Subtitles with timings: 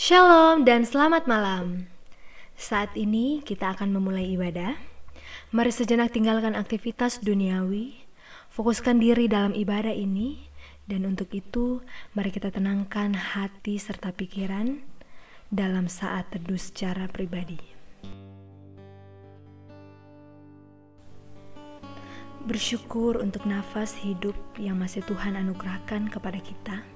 [0.00, 1.84] Shalom dan selamat malam.
[2.56, 4.80] Saat ini kita akan memulai ibadah.
[5.52, 8.08] Mari sejenak tinggalkan aktivitas duniawi,
[8.48, 10.48] fokuskan diri dalam ibadah ini,
[10.88, 11.84] dan untuk itu
[12.16, 14.80] mari kita tenangkan hati serta pikiran
[15.52, 17.60] dalam saat teduh secara pribadi.
[22.48, 26.89] Bersyukur untuk nafas hidup yang masih Tuhan anugerahkan kepada kita.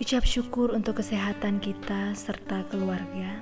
[0.00, 3.36] Ucap syukur untuk kesehatan kita serta keluarga.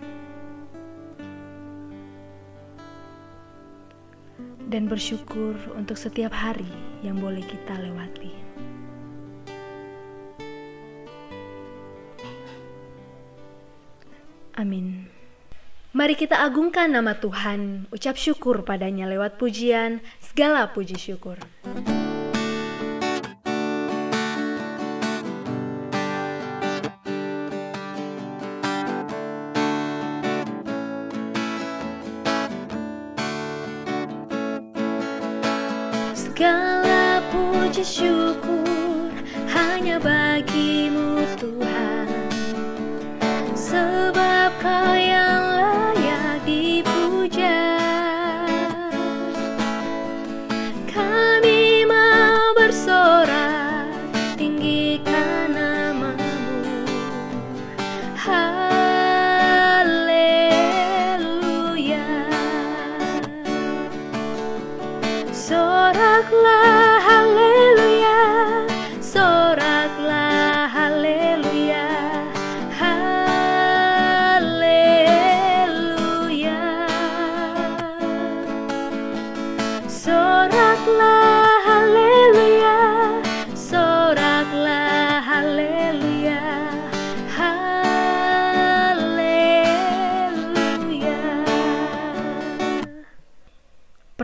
[4.66, 6.66] Dan bersyukur untuk setiap hari
[7.06, 8.34] yang boleh kita lewati.
[14.58, 15.06] Amin.
[15.90, 21.38] Mari kita agungkan nama Tuhan, ucap syukur padanya lewat pujian, segala puji syukur.
[37.80, 39.08] Puji syukur
[39.48, 41.09] hanya bagimu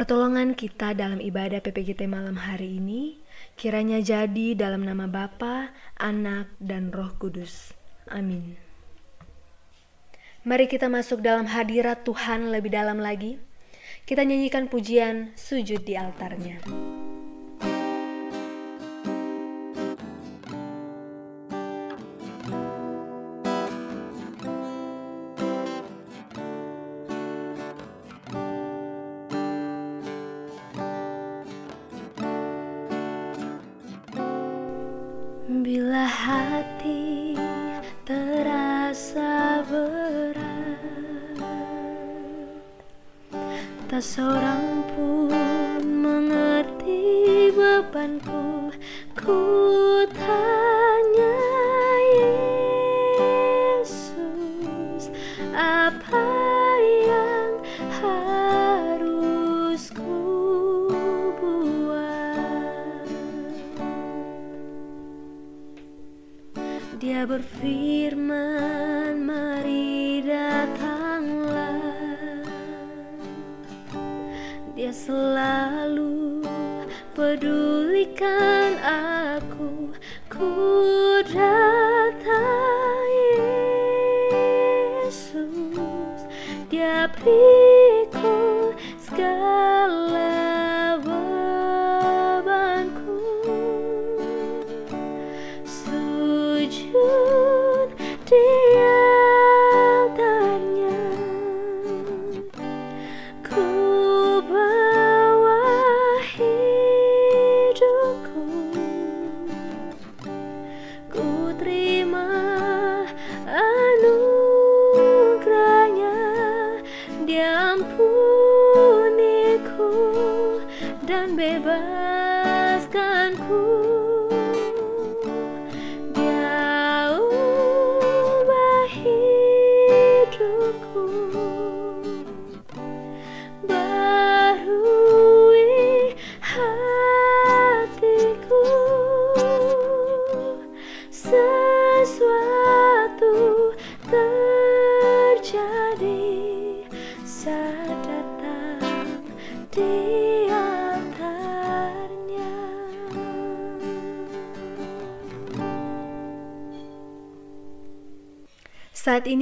[0.06, 3.18] Pertolongan kita dalam ibadah PPGT malam hari ini
[3.58, 7.74] kiranya jadi dalam nama Bapa, Anak, dan Roh Kudus.
[8.06, 8.54] Amin.
[10.46, 13.42] Mari kita masuk dalam hadirat Tuhan lebih dalam lagi.
[14.06, 16.62] Kita nyanyikan pujian sujud di altarnya.
[43.86, 48.74] Tak seorang pun mengerti bebanku.
[49.14, 51.38] Ku tanya
[53.78, 55.06] Yesus
[55.54, 56.26] Apa
[57.06, 57.62] yang
[58.02, 60.90] harus ku
[61.38, 63.06] buat?
[66.98, 68.55] Dia berfirman,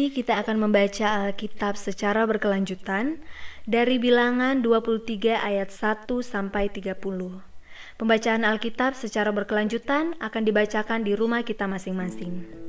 [0.05, 3.25] ini kita akan membaca Alkitab secara berkelanjutan
[3.65, 7.01] dari bilangan 23 ayat 1 sampai 30.
[7.97, 12.64] Pembacaan Alkitab secara berkelanjutan akan dibacakan di rumah kita masing-masing.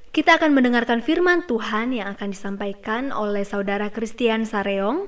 [0.08, 5.06] Kita akan mendengarkan firman Tuhan yang akan disampaikan oleh saudara Christian Sareong.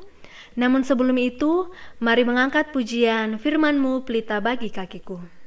[0.54, 1.66] Namun sebelum itu,
[1.98, 5.39] mari mengangkat pujian firman-Mu pelita bagi kakiku.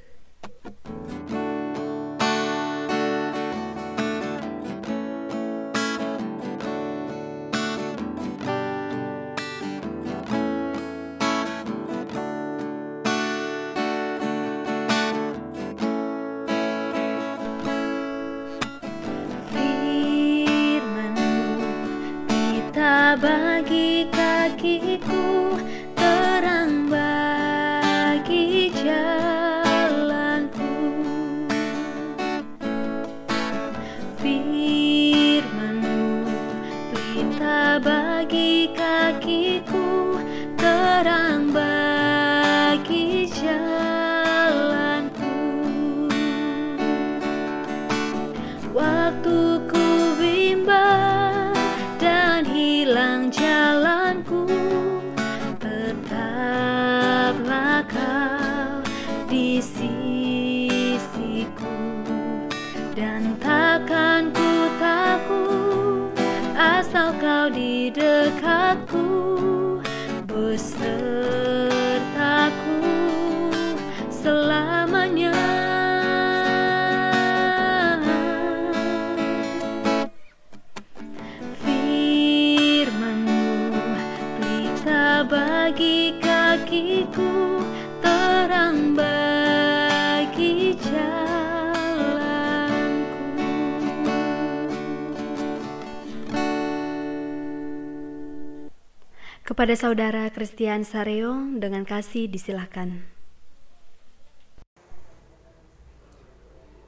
[99.63, 102.99] Kepada saudara Christian Sareong dengan kasih disilahkan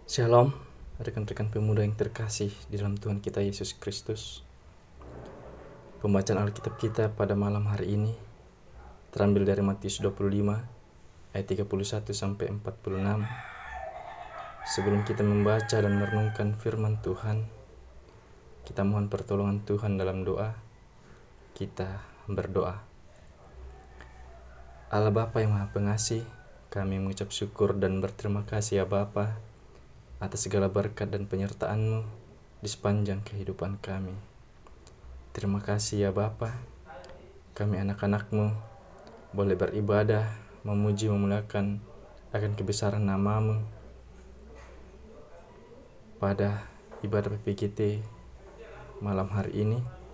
[0.04, 0.51] Shalom,
[1.00, 4.44] rekan-rekan pemuda yang terkasih di dalam Tuhan kita Yesus Kristus.
[6.04, 8.12] Pembacaan Alkitab kita pada malam hari ini
[9.16, 13.24] terambil dari Matius 25 ayat 31 sampai 46.
[14.75, 17.39] Sebelum kita membaca dan merenungkan firman Tuhan,
[18.68, 20.51] kita mohon pertolongan Tuhan dalam doa.
[21.56, 22.81] Kita berdoa.
[24.89, 26.25] Allah Bapa yang Maha Pengasih,
[26.74, 29.38] kami mengucap syukur dan berterima kasih ya Bapa
[30.18, 32.06] atas segala berkat dan penyertaan-Mu
[32.63, 34.16] di sepanjang kehidupan kami.
[35.36, 36.56] Terima kasih ya Bapa,
[37.54, 38.56] kami anak-anak-Mu
[39.35, 40.31] boleh beribadah,
[40.64, 41.83] memuji, memuliakan
[42.31, 43.59] akan kebesaran nama-Mu
[46.16, 46.64] pada
[47.04, 48.00] ibadah PPGT
[49.04, 50.05] malam hari ini.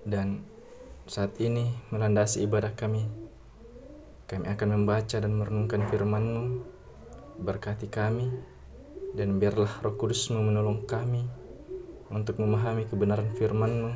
[0.00, 0.48] Dan
[1.04, 3.04] saat ini melandasi ibadah kami,
[4.24, 6.64] kami akan membaca dan merenungkan firman-Mu.
[7.40, 8.32] Berkati kami,
[9.12, 11.28] dan biarlah roh kudusmu menolong kami
[12.08, 13.92] untuk memahami kebenaran firman-Mu,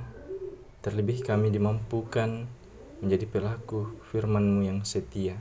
[0.84, 2.44] terlebih kami dimampukan
[3.00, 5.40] menjadi pelaku firman-Mu yang setia.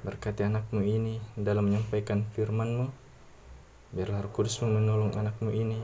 [0.00, 2.88] Berkati anakmu ini dalam menyampaikan firman-Mu,
[3.92, 5.80] biarlah roh kudusmu menolong anakmu ini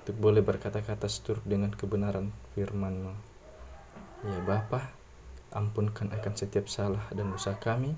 [0.00, 3.16] untuk boleh berkata-kata seturut dengan kebenaran firman-Mu.
[4.28, 4.92] Ya Bapa,
[5.56, 7.96] ampunkan akan setiap salah dan dosa kami,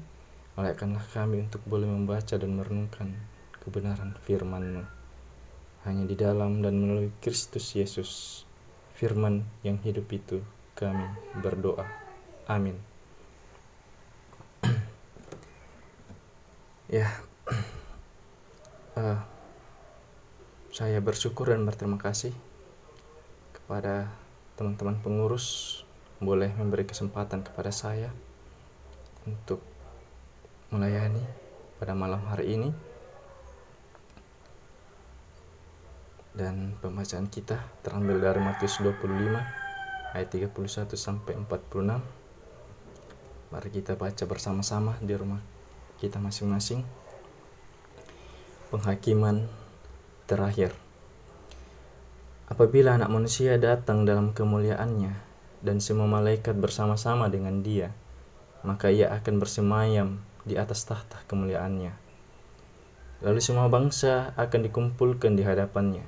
[0.53, 3.17] Layakkanlah kami untuk boleh membaca dan merenungkan
[3.65, 4.85] kebenaran firman-Mu.
[5.89, 8.45] Hanya di dalam dan melalui Kristus Yesus,
[8.93, 10.45] firman yang hidup itu
[10.77, 11.09] kami
[11.41, 11.89] berdoa.
[12.45, 12.77] Amin.
[17.01, 17.09] ya,
[19.01, 19.25] uh,
[20.77, 22.37] saya bersyukur dan berterima kasih
[23.57, 24.13] kepada
[24.57, 25.81] teman-teman pengurus
[26.23, 28.13] boleh memberi kesempatan kepada saya
[29.27, 29.59] untuk
[30.71, 31.23] melayani
[31.79, 32.71] pada malam hari ini.
[36.33, 42.01] Dan pembacaan kita terambil dari Matius 25 ayat 31 sampai 46.
[43.53, 45.45] Mari kita baca bersama-sama di rumah
[46.01, 46.81] kita masing-masing.
[48.73, 49.45] Penghakiman
[50.25, 50.82] terakhir.
[52.53, 55.17] Apabila anak manusia datang dalam kemuliaannya
[55.65, 57.97] dan semua malaikat bersama-sama dengan dia,
[58.61, 61.97] maka ia akan bersemayam di atas tahta kemuliaannya.
[63.25, 66.05] Lalu semua bangsa akan dikumpulkan di hadapannya,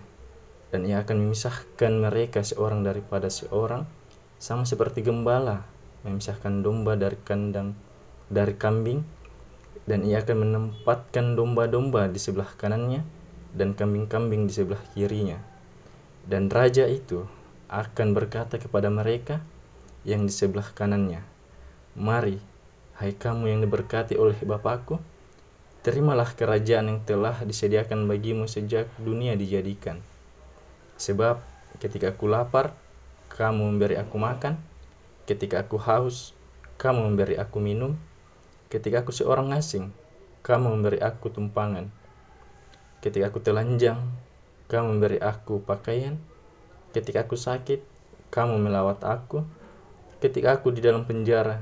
[0.68, 3.88] dan ia akan memisahkan mereka seorang daripada seorang,
[4.36, 5.64] sama seperti gembala
[6.04, 7.72] memisahkan domba dari kandang
[8.28, 9.00] dari kambing,
[9.88, 13.00] dan ia akan menempatkan domba-domba di sebelah kanannya
[13.56, 15.53] dan kambing-kambing di sebelah kirinya.
[16.24, 17.28] Dan raja itu
[17.68, 19.44] akan berkata kepada mereka
[20.08, 21.20] yang di sebelah kanannya,
[21.96, 22.40] Mari,
[23.00, 25.00] hai kamu yang diberkati oleh Bapakku,
[25.84, 30.00] terimalah kerajaan yang telah disediakan bagimu sejak dunia dijadikan
[30.94, 31.42] Sebab
[31.82, 32.74] ketika aku lapar,
[33.34, 34.54] kamu memberi aku makan.
[35.26, 36.36] Ketika aku haus,
[36.78, 37.98] kamu memberi aku minum.
[38.70, 39.90] Ketika aku seorang asing,
[40.46, 41.90] kamu memberi aku tumpangan.
[43.02, 44.00] Ketika aku telanjang,
[44.70, 46.20] kamu memberi aku pakaian.
[46.94, 47.82] Ketika aku sakit,
[48.30, 49.42] kamu melawat aku.
[50.22, 51.60] Ketika aku di dalam penjara,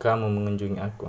[0.00, 1.08] kamu mengunjungi aku.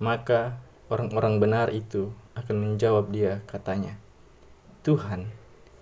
[0.00, 4.00] Maka orang-orang benar itu akan menjawab dia katanya,
[4.80, 5.28] Tuhan,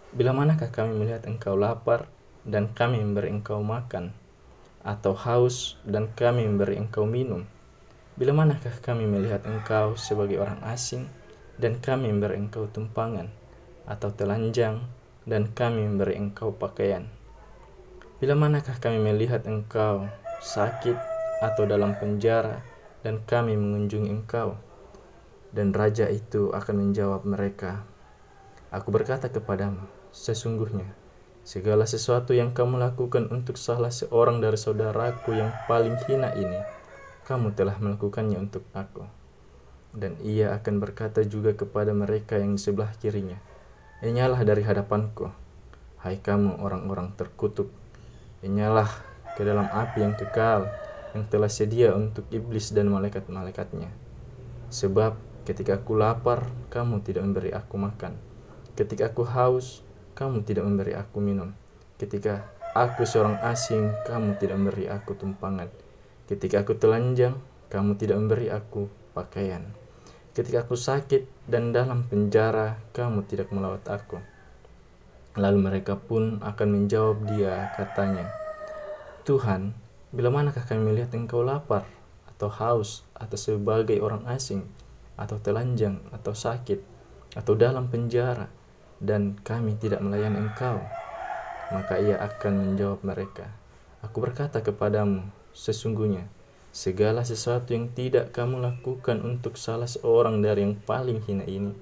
[0.09, 2.09] Bila manakah kami melihat engkau lapar
[2.41, 4.17] dan kami memberi engkau makan,
[4.81, 7.45] atau haus dan kami memberi engkau minum?
[8.17, 11.13] Bila manakah kami melihat engkau sebagai orang asing
[11.61, 13.29] dan kami memberi engkau tumpangan,
[13.89, 14.85] atau telanjang
[15.25, 17.09] dan kami memberi engkau pakaian?
[18.21, 20.05] Bila manakah kami melihat engkau
[20.45, 20.95] sakit
[21.41, 22.61] atau dalam penjara
[23.01, 24.61] dan kami mengunjungi engkau?
[25.49, 27.89] Dan raja itu akan menjawab mereka,
[28.69, 29.81] Aku berkata kepadamu,
[30.13, 30.93] Sesungguhnya,
[31.41, 36.61] segala sesuatu yang kamu lakukan untuk salah seorang dari saudaraku yang paling hina ini,
[37.25, 39.09] kamu telah melakukannya untuk aku.
[39.97, 43.41] Dan ia akan berkata juga kepada mereka yang di sebelah kirinya,
[43.99, 45.27] Inyalah dari hadapanku,
[46.07, 47.75] hai kamu orang-orang terkutuk,
[48.47, 48.87] Inyalah
[49.35, 50.71] ke dalam api yang kekal,
[51.11, 53.91] yang telah sedia untuk iblis dan malaikat-malaikatnya.
[54.71, 58.15] Sebab ketika aku lapar, kamu tidak memberi aku makan.
[58.79, 59.83] Ketika aku haus,
[60.15, 61.51] kamu tidak memberi aku minum.
[61.99, 62.47] Ketika
[62.79, 65.67] aku seorang asing, kamu tidak memberi aku tumpangan.
[66.31, 67.35] Ketika aku telanjang,
[67.67, 69.78] kamu tidak memberi aku pakaian.
[70.39, 74.23] Ketika aku sakit dan dalam penjara, kamu tidak melawat aku.
[75.35, 78.31] Lalu mereka pun akan menjawab dia katanya,
[79.27, 79.75] Tuhan,
[80.15, 81.83] bila manakah kami melihat engkau lapar,
[82.31, 84.63] atau haus, atau sebagai orang asing,
[85.19, 86.87] atau telanjang, atau sakit,
[87.35, 88.47] atau dalam penjara,
[89.03, 90.79] dan kami tidak melayani engkau.
[91.75, 93.51] Maka ia akan menjawab mereka,
[94.07, 96.31] Aku berkata kepadamu, sesungguhnya,
[96.79, 101.75] segala sesuatu yang tidak kamu lakukan untuk salah seorang dari yang paling hina ini,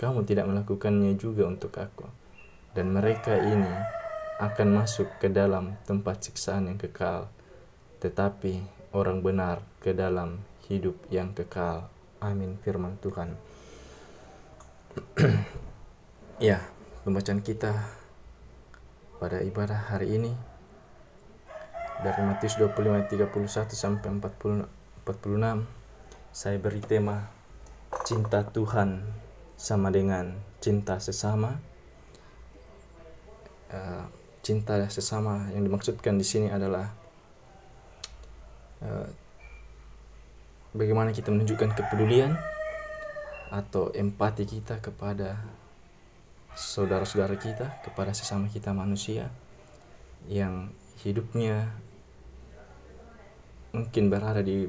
[0.00, 2.08] kamu tidak melakukannya juga untuk aku.
[2.72, 3.68] Dan mereka ini
[4.40, 7.28] akan masuk ke dalam tempat siksaan yang kekal,
[8.00, 8.64] tetapi
[8.96, 11.92] orang benar ke dalam hidup yang kekal.
[12.24, 13.36] Amin firman Tuhan.
[16.38, 16.62] Ya,
[17.02, 17.74] pembacaan kita
[19.18, 20.38] pada ibadah hari ini
[21.98, 24.66] dari Matius 25 31 sampai 40,
[25.02, 25.78] 46
[26.30, 27.26] saya beri tema
[28.06, 29.02] cinta Tuhan
[29.58, 31.58] sama dengan cinta sesama.
[33.68, 34.06] Uh,
[34.40, 36.88] cinta sesama yang dimaksudkan di sini adalah
[38.80, 39.08] uh,
[40.72, 42.32] bagaimana kita menunjukkan kepedulian
[43.52, 45.36] atau empati kita kepada
[46.56, 49.28] saudara-saudara kita, kepada sesama kita manusia
[50.30, 50.72] yang
[51.04, 51.68] hidupnya
[53.72, 54.68] mungkin berada di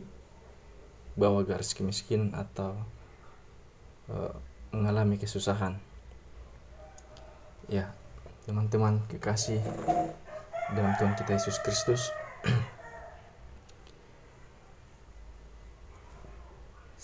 [1.20, 2.76] bawah garis kemiskinan atau
[4.08, 4.34] uh,
[4.72, 5.76] mengalami kesusahan.
[7.70, 7.94] Ya,
[8.48, 9.62] teman-teman kekasih
[10.74, 12.10] dalam Tuhan kita Yesus Kristus.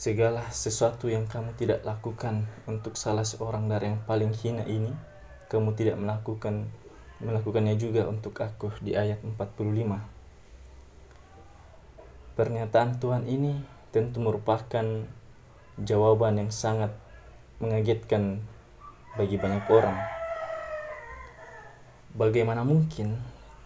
[0.05, 4.93] Segala sesuatu yang kamu tidak lakukan untuk salah seorang dari yang paling hina ini,
[5.49, 6.65] kamu tidak melakukan
[7.23, 10.14] melakukannya juga untuk aku di ayat 45.
[12.35, 13.55] Pernyataan Tuhan ini
[13.95, 14.83] tentu merupakan
[15.79, 16.91] jawaban yang sangat
[17.63, 18.43] mengagetkan
[19.15, 19.95] bagi banyak orang.
[22.15, 23.19] Bagaimana mungkin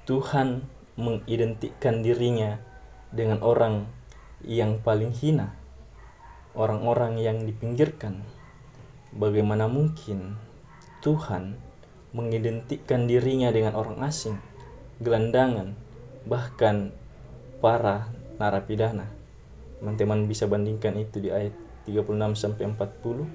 [0.06, 0.66] Tuhan
[0.98, 2.62] mengidentikan dirinya
[3.10, 3.90] dengan orang
[4.46, 5.60] yang paling hina?
[6.58, 8.20] orang-orang yang dipinggirkan.
[9.14, 10.38] Bagaimana mungkin
[11.02, 11.58] Tuhan
[12.14, 14.38] mengidentikan dirinya dengan orang asing,
[15.02, 15.78] gelandangan,
[16.26, 16.94] bahkan
[17.64, 19.05] para narapidana.
[19.79, 21.51] Teman-teman bisa bandingkan itu di ayat
[21.86, 23.27] 36 sampai 40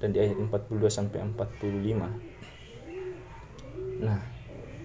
[0.00, 4.00] dan di ayat 42 sampai 45.
[4.00, 4.20] Nah,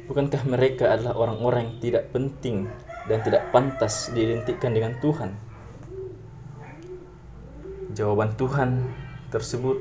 [0.08, 2.68] bukankah mereka adalah orang-orang yang tidak penting
[3.08, 5.32] dan tidak pantas diidentikan dengan Tuhan?
[7.96, 8.92] Jawaban Tuhan
[9.32, 9.80] tersebut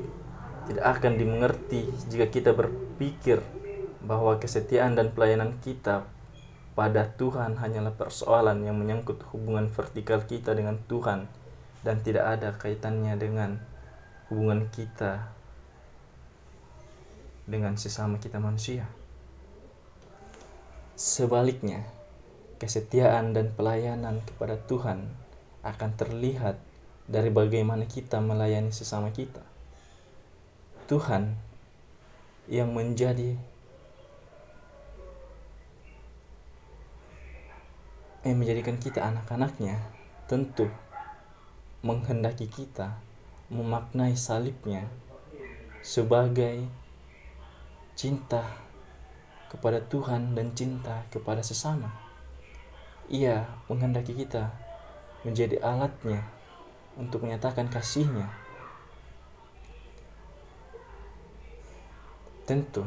[0.71, 3.43] tidak akan dimengerti jika kita berpikir
[4.01, 6.07] bahwa kesetiaan dan pelayanan kita
[6.75, 11.31] pada Tuhan hanyalah persoalan yang menyangkut hubungan vertikal kita dengan Tuhan
[11.87, 13.63] dan tidak ada kaitannya dengan
[14.27, 15.31] hubungan kita
[17.47, 18.91] dengan sesama kita manusia.
[20.99, 21.87] Sebaliknya,
[22.59, 25.07] kesetiaan dan pelayanan kepada Tuhan
[25.63, 26.59] akan terlihat
[27.07, 29.43] dari bagaimana kita melayani sesama kita.
[30.91, 31.37] Tuhan
[32.51, 33.37] yang menjadi
[38.25, 39.77] yang menjadikan kita anak-anaknya
[40.25, 40.65] tentu
[41.85, 42.97] menghendaki kita
[43.53, 44.89] memaknai salibnya
[45.85, 46.65] sebagai
[47.93, 48.41] cinta
[49.47, 51.93] kepada Tuhan dan cinta kepada sesama.
[53.07, 54.49] Ia menghendaki kita
[55.21, 56.25] menjadi alatnya
[56.97, 58.25] untuk menyatakan kasihnya
[62.45, 62.85] Tentu,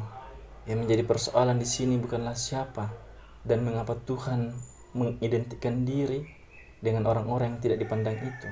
[0.70, 2.94] yang menjadi persoalan di sini bukanlah siapa
[3.42, 4.54] dan mengapa Tuhan
[4.98, 6.26] mengidentikan diri
[6.82, 8.48] dengan orang-orang yang tidak dipandang itu.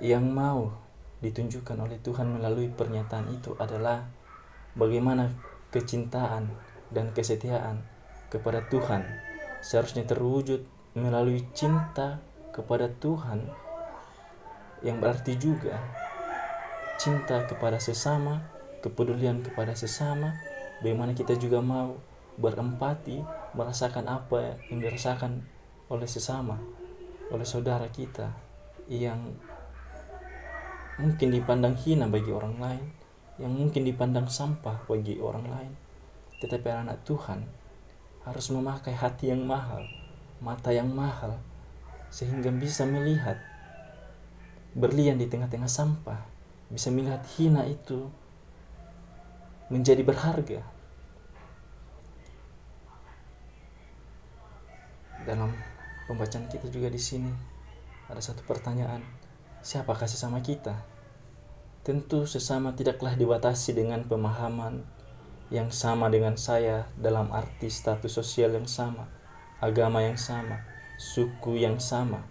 [0.00, 0.70] Yang mau
[1.20, 4.08] ditunjukkan oleh Tuhan melalui pernyataan itu adalah
[4.78, 5.34] bagaimana
[5.74, 6.48] kecintaan
[6.94, 7.84] dan kesetiaan
[8.32, 9.04] kepada Tuhan
[9.60, 10.64] seharusnya terwujud
[10.96, 12.22] melalui cinta
[12.54, 13.44] kepada Tuhan
[14.80, 15.76] yang berarti juga
[16.96, 18.40] cinta kepada sesama
[18.80, 20.34] kepedulian kepada sesama,
[20.80, 22.00] bagaimana kita juga mau
[22.40, 23.20] berempati,
[23.54, 25.42] merasakan apa yang dirasakan
[25.90, 26.58] oleh sesama,
[27.30, 28.30] oleh saudara kita
[28.86, 29.34] yang
[31.00, 32.86] mungkin dipandang hina bagi orang lain,
[33.40, 35.72] yang mungkin dipandang sampah bagi orang lain.
[36.40, 37.44] Tetapi anak Tuhan
[38.24, 39.82] harus memakai hati yang mahal,
[40.44, 41.40] mata yang mahal,
[42.12, 43.40] sehingga bisa melihat
[44.76, 46.20] berlian di tengah-tengah sampah,
[46.70, 48.06] bisa melihat hina itu
[49.70, 50.79] menjadi berharga.
[55.28, 55.52] Dalam
[56.08, 57.28] pembacaan kita juga di sini
[58.08, 59.04] ada satu pertanyaan,
[59.60, 60.80] siapakah sesama kita?
[61.84, 64.80] Tentu sesama tidaklah dibatasi dengan pemahaman
[65.52, 69.12] yang sama dengan saya dalam arti status sosial yang sama,
[69.60, 70.64] agama yang sama,
[70.96, 72.24] suku yang sama.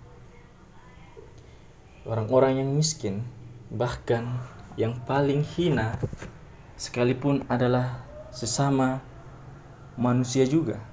[2.10, 3.21] Orang-orang yang miskin,
[3.69, 4.41] bahkan
[4.82, 6.02] yang paling hina
[6.73, 8.02] sekalipun adalah
[8.34, 9.04] sesama
[9.93, 10.88] manusia juga.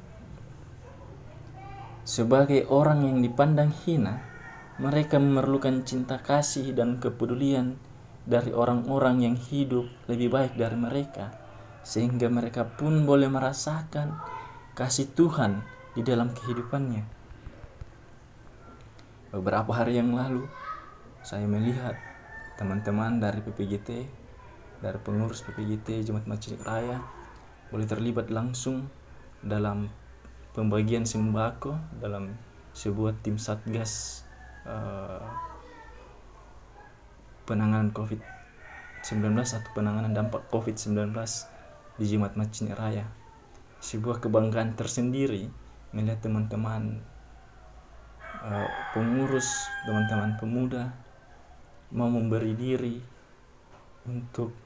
[2.07, 4.23] Sebagai orang yang dipandang hina,
[4.79, 7.75] mereka memerlukan cinta kasih dan kepedulian
[8.23, 11.35] dari orang-orang yang hidup lebih baik dari mereka,
[11.83, 14.23] sehingga mereka pun boleh merasakan
[14.79, 15.67] kasih Tuhan
[15.99, 17.03] di dalam kehidupannya.
[19.35, 20.47] Beberapa hari yang lalu,
[21.27, 21.99] saya melihat
[22.55, 24.07] teman-teman dari PPGT
[24.79, 27.03] dari pengurus PPGT Jumat Masjid Raya
[27.75, 28.87] boleh terlibat langsung
[29.43, 29.91] dalam
[30.57, 32.33] pembagian sembako dalam
[32.73, 34.25] sebuah tim satgas
[34.65, 35.21] uh,
[37.45, 41.13] penanganan COVID-19 atau penanganan dampak COVID-19
[42.01, 43.05] di Jumat Masjid Raya.
[43.85, 45.53] Sebuah kebanggaan tersendiri
[45.93, 47.05] melihat teman-teman
[48.41, 50.97] uh, pengurus, teman-teman pemuda
[51.93, 52.97] mau memberi diri
[54.09, 54.57] untuk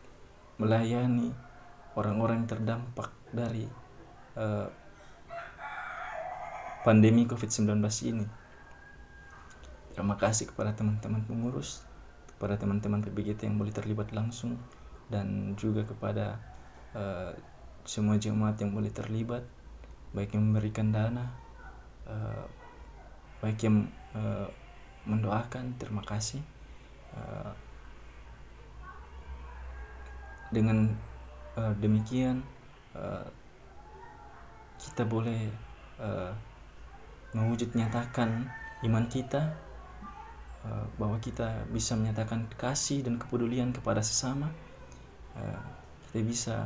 [0.62, 1.35] melayani
[1.98, 3.66] orang-orang terdampak dari
[4.38, 4.79] uh,
[6.80, 7.76] pandemi COVID-19
[8.08, 8.26] ini.
[9.92, 11.84] Terima kasih kepada teman-teman pengurus,
[12.36, 14.56] kepada teman-teman PBGT yang boleh terlibat langsung,
[15.12, 16.40] dan juga kepada
[16.96, 17.36] uh,
[17.84, 19.44] semua jemaat yang boleh terlibat,
[20.16, 21.28] baik yang memberikan dana,
[22.08, 22.46] uh,
[23.44, 24.48] baik yang uh,
[25.04, 25.76] mendoakan.
[25.76, 26.40] Terima kasih.
[27.10, 27.52] Uh,
[30.50, 30.94] dengan
[31.58, 32.42] uh, demikian
[32.94, 33.26] uh,
[34.78, 35.50] kita boleh
[36.00, 36.34] uh,
[37.36, 38.50] mewujud nyatakan
[38.86, 39.54] iman kita
[40.66, 44.50] uh, bahwa kita bisa menyatakan kasih dan kepedulian kepada sesama
[45.38, 45.62] uh,
[46.10, 46.56] kita bisa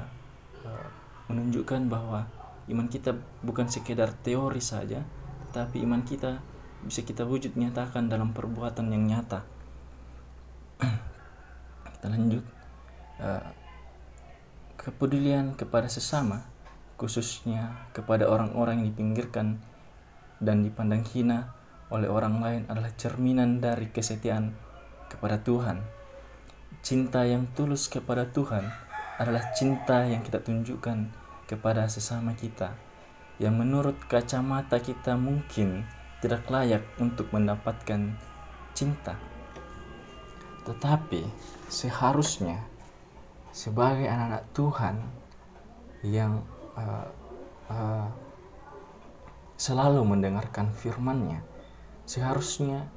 [0.65, 0.89] uh,
[1.29, 2.29] menunjukkan bahwa
[2.69, 3.13] iman kita
[3.45, 5.05] bukan sekedar teori saja
[5.53, 6.43] tapi iman kita
[6.85, 9.41] bisa kita wujud nyatakan dalam perbuatan yang nyata.
[11.97, 12.45] Kita lanjut.
[14.77, 16.45] Kepedulian kepada sesama,
[17.01, 19.65] khususnya kepada orang-orang yang dipinggirkan
[20.43, 21.55] dan dipandang hina
[21.93, 24.55] oleh orang lain adalah cerminan dari kesetiaan
[25.07, 25.85] kepada Tuhan.
[26.85, 28.67] Cinta yang tulus kepada Tuhan
[29.21, 31.13] adalah cinta yang kita tunjukkan
[31.47, 32.75] kepada sesama kita,
[33.39, 35.87] yang menurut kacamata kita mungkin
[36.19, 38.17] tidak layak untuk mendapatkan
[38.73, 39.15] cinta.
[40.65, 41.23] Tetapi
[41.69, 42.65] seharusnya
[43.55, 44.97] sebagai anak-anak Tuhan
[46.03, 46.43] yang
[46.75, 47.07] uh,
[47.71, 48.09] uh,
[49.55, 51.43] selalu mendengarkan firman-Nya,
[52.05, 52.91] seharusnya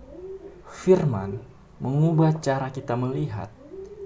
[0.67, 1.39] firman
[1.77, 3.53] mengubah cara kita melihat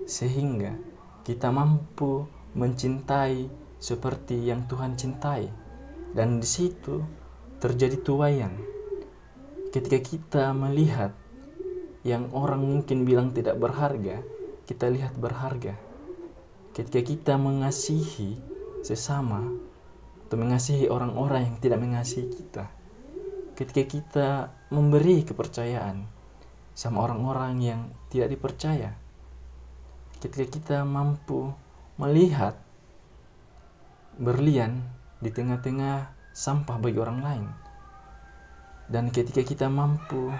[0.03, 0.75] sehingga
[1.23, 3.47] kita mampu mencintai
[3.79, 5.47] seperti yang Tuhan cintai.
[6.11, 6.99] Dan di situ
[7.63, 8.51] terjadi tuayan.
[9.71, 11.15] Ketika kita melihat
[12.03, 14.19] yang orang mungkin bilang tidak berharga,
[14.67, 15.79] kita lihat berharga.
[16.75, 18.35] Ketika kita mengasihi
[18.83, 19.70] sesama
[20.31, 22.71] atau mengasihi orang-orang yang tidak mengasihi kita,
[23.51, 24.27] ketika kita
[24.71, 26.07] memberi kepercayaan
[26.71, 28.95] sama orang-orang yang tidak dipercaya,
[30.23, 31.51] ketika kita mampu
[31.99, 32.55] melihat
[34.15, 34.79] berlian
[35.19, 37.45] di tengah-tengah sampah bagi orang lain,
[38.87, 40.31] dan ketika kita mampu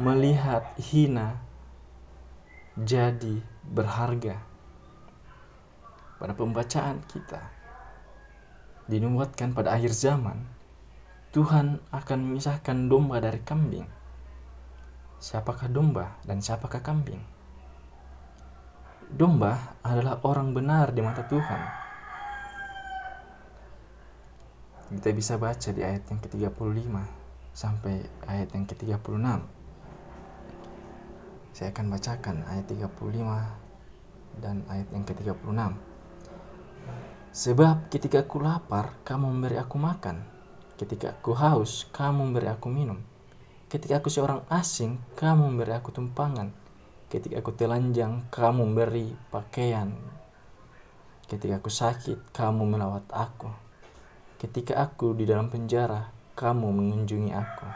[0.00, 1.36] melihat hina
[2.80, 4.40] jadi berharga.
[6.16, 7.53] Pada pembacaan kita
[8.88, 10.44] dinubuatkan pada akhir zaman
[11.34, 13.90] Tuhan akan memisahkan domba dari kambing.
[15.18, 17.18] Siapakah domba dan siapakah kambing?
[19.10, 21.60] Domba adalah orang benar di mata Tuhan.
[24.94, 26.86] Kita bisa baca di ayat yang ke-35
[27.50, 29.26] sampai ayat yang ke-36.
[31.50, 35.93] Saya akan bacakan ayat 35 dan ayat yang ke-36.
[37.34, 40.22] Sebab ketika aku lapar, kamu memberi aku makan.
[40.78, 43.02] Ketika aku haus, kamu memberi aku minum.
[43.66, 46.54] Ketika aku seorang asing, kamu memberi aku tumpangan.
[47.10, 49.90] Ketika aku telanjang, kamu memberi pakaian.
[51.26, 53.50] Ketika aku sakit, kamu melawat aku.
[54.38, 57.66] Ketika aku di dalam penjara, kamu mengunjungi aku.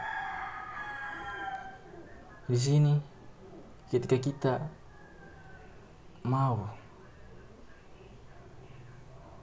[2.47, 2.95] Di sini
[3.91, 4.53] ketika kita
[6.23, 6.78] mau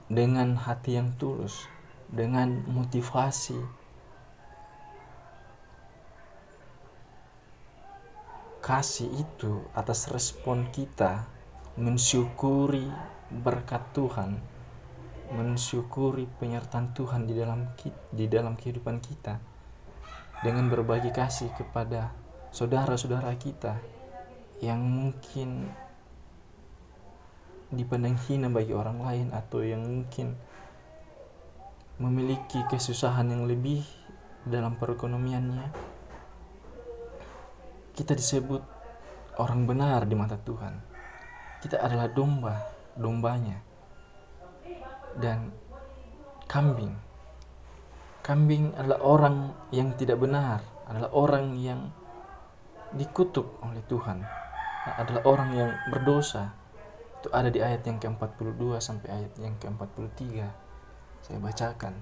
[0.07, 1.67] dengan hati yang tulus,
[2.07, 3.59] dengan motivasi.
[8.63, 11.23] Kasih itu atas respon kita
[11.79, 12.91] mensyukuri
[13.31, 14.43] berkat Tuhan,
[15.31, 17.71] mensyukuri penyertaan Tuhan di dalam
[18.11, 19.39] di dalam kehidupan kita
[20.43, 22.11] dengan berbagi kasih kepada
[22.51, 23.79] saudara-saudara kita
[24.61, 25.69] yang mungkin
[27.73, 30.35] dipandang hina bagi orang lain atau yang mungkin
[31.99, 33.83] memiliki kesusahan yang lebih
[34.47, 35.67] dalam perekonomiannya.
[37.97, 38.61] Kita disebut
[39.41, 40.73] orang benar di mata Tuhan.
[41.59, 42.55] Kita adalah domba
[42.97, 43.57] dombanya
[45.17, 45.53] dan
[46.49, 46.97] kambing.
[48.25, 49.35] Kambing adalah orang
[49.71, 51.91] yang tidak benar adalah orang yang
[52.95, 54.23] dikutuk oleh Tuhan
[54.95, 56.56] adalah orang yang berdosa.
[57.27, 60.47] Itu ada di ayat yang ke-42 sampai ayat yang ke-43.
[61.19, 61.99] Saya bacakan.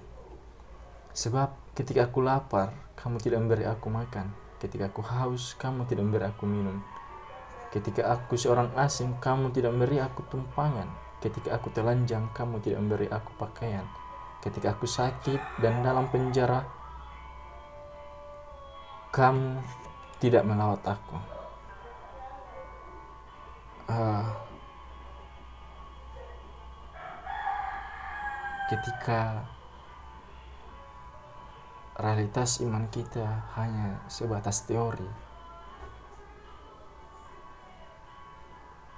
[1.18, 4.30] Sebab ketika aku lapar, kamu tidak memberi aku makan.
[4.62, 6.78] Ketika aku haus, kamu tidak memberi aku minum.
[7.74, 10.94] Ketika aku seorang asing, kamu tidak memberi aku tumpangan.
[11.18, 13.90] Ketika aku telanjang, kamu tidak memberi aku pakaian.
[14.46, 16.62] Ketika aku sakit dan dalam penjara,
[19.10, 19.58] kamu
[20.22, 21.18] tidak melawat aku
[23.90, 24.26] uh,
[28.66, 29.46] ketika
[31.96, 33.24] realitas iman kita
[33.56, 35.08] hanya sebatas teori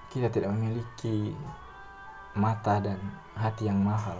[0.09, 1.35] kita tidak memiliki
[2.39, 2.97] mata dan
[3.35, 4.17] hati yang mahal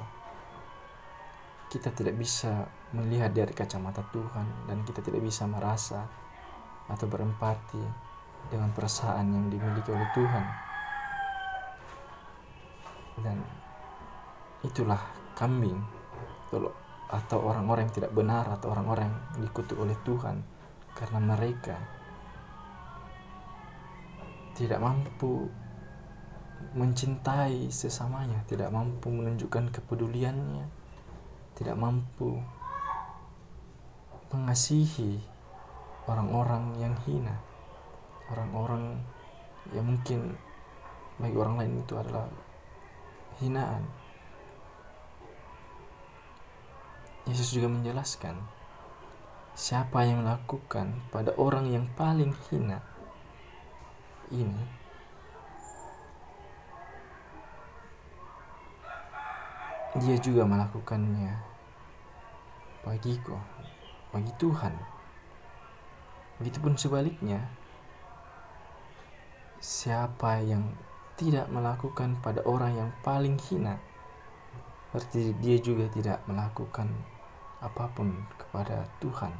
[1.68, 6.08] kita tidak bisa melihat dari kacamata Tuhan dan kita tidak bisa merasa
[6.88, 7.84] atau berempati
[8.48, 10.46] dengan perasaan yang dimiliki oleh Tuhan.
[13.20, 13.38] Dan
[14.64, 15.02] itulah
[15.38, 15.78] kambing
[17.08, 20.41] atau orang-orang yang tidak benar atau orang-orang yang dikutuk oleh Tuhan
[20.97, 21.78] karena mereka
[24.58, 25.45] tidak mampu
[26.73, 30.65] mencintai sesamanya, tidak mampu menunjukkan kepeduliannya,
[31.54, 32.41] tidak mampu
[34.34, 35.21] mengasihi
[36.10, 37.38] orang-orang yang hina.
[38.34, 38.97] Orang-orang
[39.71, 40.34] yang mungkin
[41.21, 42.26] bagi orang lain itu adalah
[43.38, 43.86] hinaan
[47.28, 48.40] Yesus juga menjelaskan
[49.52, 52.80] siapa yang melakukan pada orang yang paling hina
[54.32, 54.63] ini
[59.98, 61.34] dia juga melakukannya
[62.86, 63.36] bagiku
[64.13, 64.74] bagi Tuhan.
[66.38, 67.50] Begitupun sebaliknya
[69.58, 70.70] siapa yang
[71.18, 73.82] tidak melakukan pada orang yang paling hina
[74.94, 76.94] berarti dia juga tidak melakukan
[77.63, 79.34] apa pun kepada Tuhan.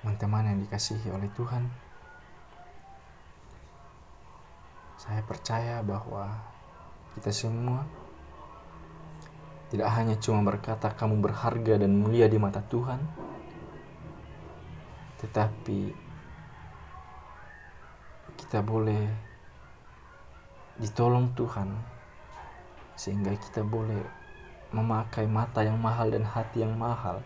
[0.00, 1.68] Teman-teman yang dikasihi oleh Tuhan
[4.98, 6.26] saya percaya bahwa
[7.14, 7.86] kita semua
[9.70, 12.98] tidak hanya cuma berkata kamu berharga dan mulia di mata Tuhan
[15.22, 15.80] tetapi
[18.36, 19.06] kita boleh
[20.82, 21.97] ditolong Tuhan
[22.98, 24.02] sehingga kita boleh
[24.74, 27.22] memakai mata yang mahal dan hati yang mahal.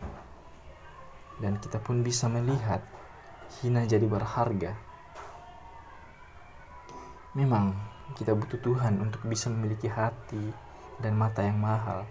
[1.41, 2.85] Dan kita pun bisa melihat
[3.65, 4.77] hina jadi berharga.
[7.33, 7.73] Memang
[8.13, 10.53] kita butuh Tuhan untuk bisa memiliki hati
[11.01, 12.05] dan mata yang mahal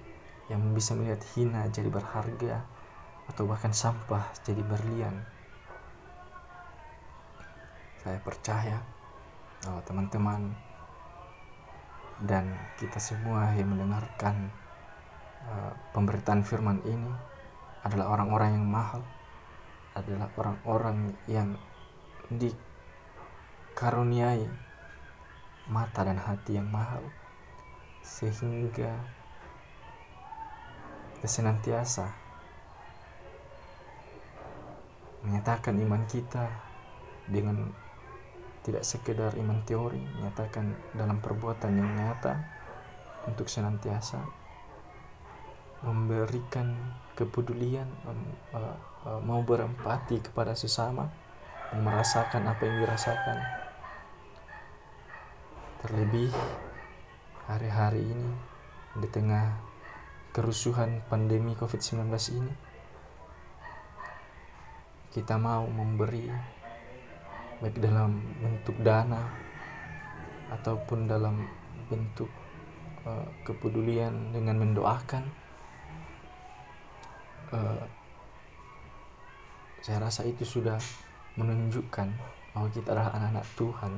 [0.52, 2.60] yang bisa melihat hina jadi berharga
[3.32, 5.24] atau bahkan sampah jadi berlian.
[8.04, 8.84] Saya percaya
[9.88, 10.52] teman-teman
[12.22, 14.54] dan kita semua yang mendengarkan
[15.50, 17.10] uh, pemberitaan firman ini
[17.82, 19.02] adalah orang-orang yang mahal,
[19.98, 21.58] adalah orang-orang yang
[22.30, 24.46] dikaruniai
[25.66, 27.02] mata dan hati yang mahal,
[28.06, 28.94] sehingga
[31.18, 32.22] kita senantiasa
[35.22, 36.50] menyatakan iman kita
[37.30, 37.70] dengan
[38.62, 42.34] tidak sekedar iman teori, menyatakan dalam perbuatan yang nyata
[43.26, 44.22] untuk senantiasa
[45.82, 46.78] memberikan
[47.18, 51.10] kepedulian, uh, uh, mau berempati kepada sesama,
[51.74, 53.38] merasakan apa yang dirasakan.
[55.82, 56.30] Terlebih
[57.50, 58.30] hari-hari ini
[59.02, 59.58] di tengah
[60.30, 62.54] kerusuhan pandemi COVID-19 ini,
[65.10, 66.30] kita mau memberi
[67.62, 69.30] baik dalam bentuk dana
[70.50, 71.46] ataupun dalam
[71.88, 72.28] bentuk
[73.06, 75.24] uh, kepedulian dengan mendoakan
[77.54, 77.86] uh,
[79.82, 80.82] saya rasa itu sudah
[81.38, 82.10] menunjukkan
[82.52, 83.94] bahwa kita adalah anak-anak Tuhan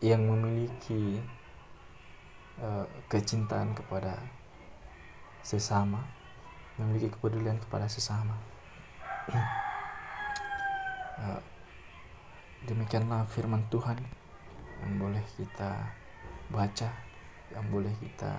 [0.00, 1.20] yang memiliki
[2.58, 4.18] uh, kecintaan kepada
[5.44, 6.18] sesama
[6.78, 8.38] memiliki kepedulian kepada sesama.
[11.18, 11.40] Uh,
[12.66, 13.94] Demikianlah firman Tuhan
[14.82, 15.94] yang boleh kita
[16.50, 16.90] baca,
[17.54, 18.34] yang boleh kita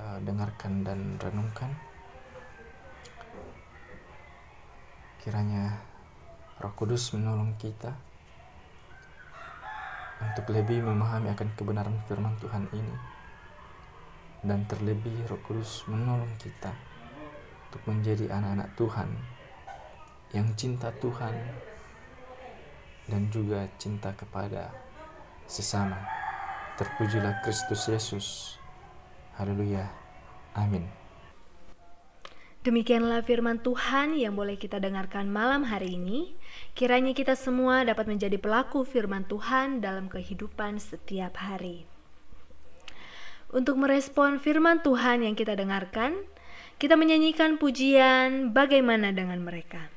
[0.00, 1.74] uh, dengarkan dan renungkan.
[5.20, 5.80] Kiranya
[6.60, 7.92] Roh Kudus menolong kita
[10.24, 12.96] untuk lebih memahami akan kebenaran firman Tuhan ini
[14.44, 16.72] dan terlebih Roh Kudus menolong kita
[17.68, 19.08] untuk menjadi anak-anak Tuhan
[20.36, 21.34] yang cinta Tuhan
[23.08, 24.72] dan juga cinta kepada
[25.44, 26.00] sesama.
[26.80, 28.26] Terpujilah Kristus Yesus.
[29.38, 29.86] Haleluya.
[30.54, 30.86] Amin.
[32.64, 36.32] Demikianlah firman Tuhan yang boleh kita dengarkan malam hari ini.
[36.72, 41.84] Kiranya kita semua dapat menjadi pelaku firman Tuhan dalam kehidupan setiap hari.
[43.52, 46.24] Untuk merespon firman Tuhan yang kita dengarkan,
[46.80, 49.93] kita menyanyikan pujian "Bagaimana dengan Mereka".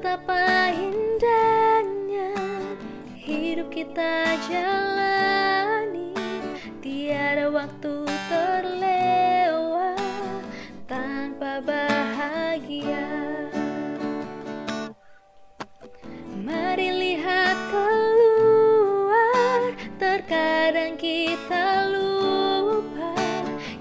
[0.00, 2.32] Betapa indahnya
[3.20, 6.16] hidup kita jalani.
[6.80, 10.00] Tiada waktu terlewat
[10.88, 13.12] tanpa bahagia.
[16.48, 19.60] Mari lihat keluar
[20.00, 23.12] Terkadang kita lupa.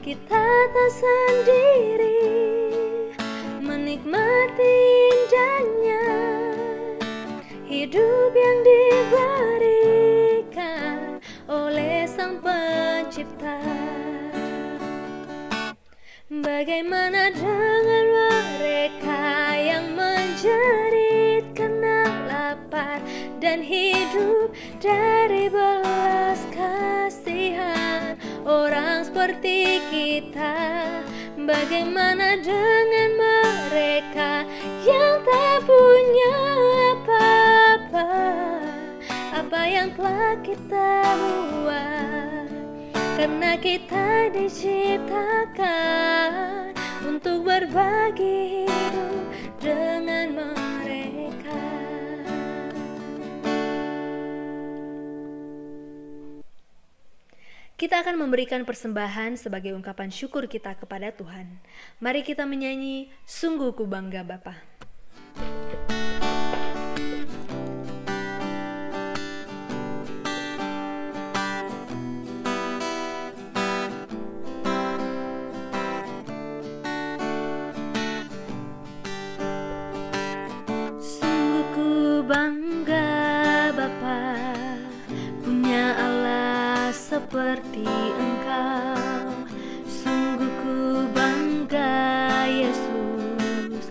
[0.03, 2.18] Kita tak sendiri
[7.79, 9.95] hidup yang diberikan
[11.47, 13.55] oleh Sang Pencipta.
[16.27, 18.03] Bagaimana dengan
[18.59, 22.99] mereka yang menjerit karena lapar
[23.39, 24.51] dan hidup
[24.83, 30.83] dari belas kasihan orang seperti kita?
[31.39, 34.43] Bagaimana dengan mereka
[34.83, 36.68] yang tak punya
[37.99, 38.63] apa-apa
[39.35, 42.49] Apa yang telah kita buat
[43.19, 45.83] Karena kita diciptakan
[47.03, 49.23] Untuk berbagi hidup
[49.59, 51.59] dengan mereka
[57.79, 61.63] Kita akan memberikan persembahan sebagai ungkapan syukur kita kepada Tuhan.
[62.03, 64.59] Mari kita menyanyi, Sungguh ku bangga Bapa.
[65.39, 65.98] Sungguh
[87.09, 87.89] seperti
[88.21, 89.33] Engkau.
[89.89, 93.89] Sungguh ku bangga Yesus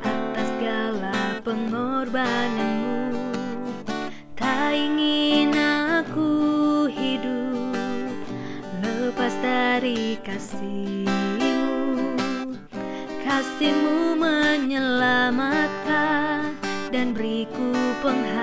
[0.00, 3.20] atas segala pengorbananmu.
[4.32, 8.16] Tak ingin aku hidup
[8.80, 12.16] lepas dari kasihmu.
[13.20, 16.56] Kasihmu menyelamatkan
[16.88, 18.33] dan beriku pengharapan.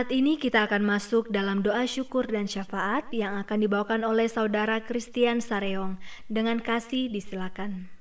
[0.00, 4.80] Saat ini kita akan masuk dalam doa syukur dan syafaat yang akan dibawakan oleh saudara
[4.80, 6.00] Christian Sareong.
[6.24, 7.92] Dengan kasih disilakan.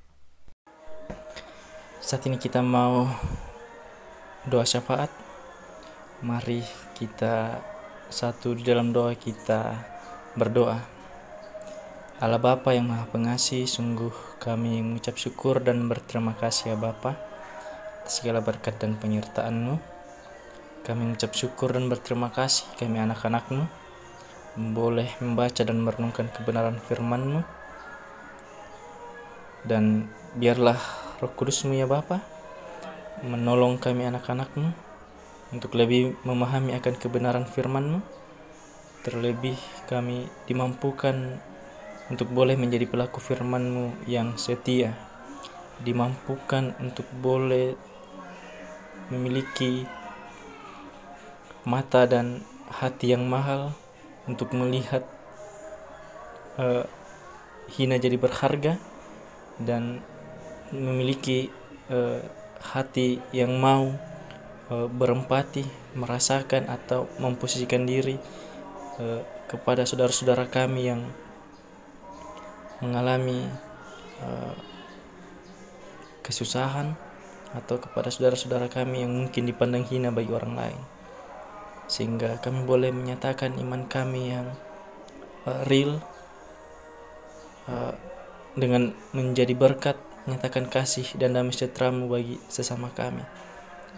[1.99, 3.03] Saat ini kita mau
[4.47, 5.11] doa syafaat.
[6.23, 6.63] Mari
[6.95, 7.59] kita
[8.07, 9.75] satu di dalam doa kita
[10.39, 10.79] berdoa.
[12.23, 17.19] Allah Bapa yang Maha Pengasih, sungguh kami mengucap syukur dan berterima kasih ya Bapa
[17.99, 19.88] atas segala berkat dan penyertaan-Mu.
[20.89, 23.61] Kami mengucap syukur dan berterima kasih kami anak-anak-Mu
[24.73, 27.45] boleh membaca dan merenungkan kebenaran firman-Mu.
[29.69, 30.81] Dan biarlah
[31.21, 32.25] Roh Kudus-Mu ya Bapa
[33.21, 34.73] menolong kami anak-anak-Mu
[35.53, 38.01] untuk lebih memahami akan kebenaran firman-Mu.
[39.05, 41.37] Terlebih kami dimampukan
[42.09, 44.97] untuk boleh menjadi pelaku firman-Mu yang setia.
[45.85, 47.77] Dimampukan untuk boleh
[49.13, 49.98] memiliki
[51.69, 52.41] mata dan
[52.73, 53.77] hati yang mahal
[54.25, 55.05] untuk melihat
[56.57, 56.85] eh,
[57.77, 58.81] hina jadi berharga
[59.61, 60.01] dan
[60.73, 61.53] memiliki
[61.93, 62.21] eh,
[62.57, 63.93] hati yang mau
[64.73, 68.17] eh, berempati, merasakan atau memposisikan diri
[68.97, 71.05] eh, kepada saudara-saudara kami yang
[72.81, 73.45] mengalami
[74.25, 74.55] eh,
[76.25, 76.97] kesusahan
[77.53, 80.81] atau kepada saudara-saudara kami yang mungkin dipandang hina bagi orang lain
[81.89, 84.53] sehingga kami boleh menyatakan iman kami yang
[85.49, 85.97] uh, real
[87.65, 87.97] uh,
[88.53, 89.97] dengan menjadi berkat
[90.29, 93.25] menyatakan kasih dan damai sejahteramu bagi sesama kami.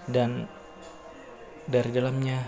[0.07, 0.47] Dan
[1.67, 2.47] dari dalamnya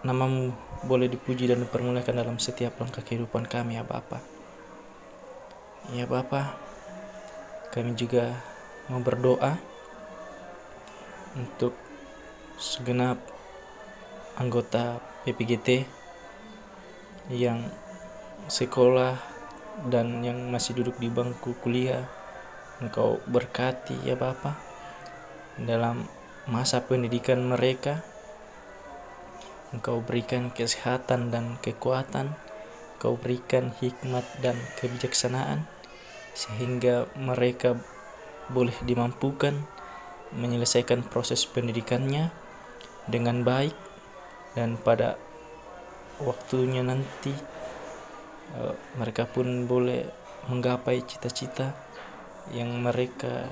[0.00, 0.56] namamu
[0.88, 4.24] boleh dipuji dan dipermuliakan dalam setiap langkah kehidupan kami ya Bapa.
[5.92, 6.56] Ya Bapa
[7.70, 8.40] kami juga
[8.88, 9.60] mau berdoa
[11.36, 11.76] untuk
[12.58, 13.22] segenap
[14.38, 15.88] anggota PPGT
[17.30, 17.66] yang
[18.50, 19.18] sekolah
[19.90, 22.06] dan yang masih duduk di bangku kuliah.
[22.80, 24.56] Engkau berkati ya Bapa
[25.60, 26.06] dalam
[26.46, 28.06] masa pendidikan mereka.
[29.70, 32.34] Engkau berikan kesehatan dan kekuatan
[33.00, 35.64] Engkau berikan hikmat dan kebijaksanaan
[36.36, 37.80] sehingga mereka
[38.52, 39.56] boleh dimampukan
[40.36, 42.28] menyelesaikan proses pendidikannya
[43.08, 43.72] dengan baik
[44.54, 45.16] dan pada
[46.20, 47.32] waktunya nanti
[48.58, 50.06] uh, mereka pun boleh
[50.50, 51.72] menggapai cita-cita
[52.50, 53.46] yang mereka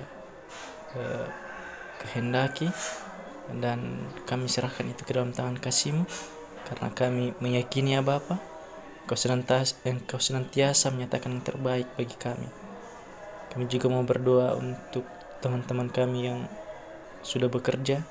[0.99, 1.27] uh,
[2.03, 2.69] kehendaki
[3.59, 6.05] dan kami serahkan itu ke dalam tangan kasihmu
[6.69, 8.59] karena kami meyakini ya Bapa
[9.09, 12.45] Kau senantiasa, engkau senantiasa menyatakan yang terbaik bagi kami.
[13.49, 15.09] Kami juga mau berdoa untuk
[15.41, 16.45] teman-teman kami yang
[17.25, 18.05] sudah bekerja,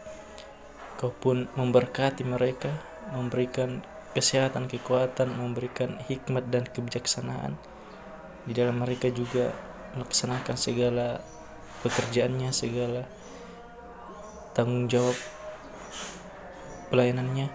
[0.98, 2.74] Kau pun memberkati mereka,
[3.14, 3.86] memberikan
[4.18, 7.54] kesehatan, kekuatan, memberikan hikmat dan kebijaksanaan.
[8.50, 9.54] Di dalam mereka juga
[9.94, 11.22] melaksanakan segala
[11.86, 13.06] pekerjaannya, segala
[14.58, 15.14] tanggung jawab
[16.90, 17.46] pelayanannya.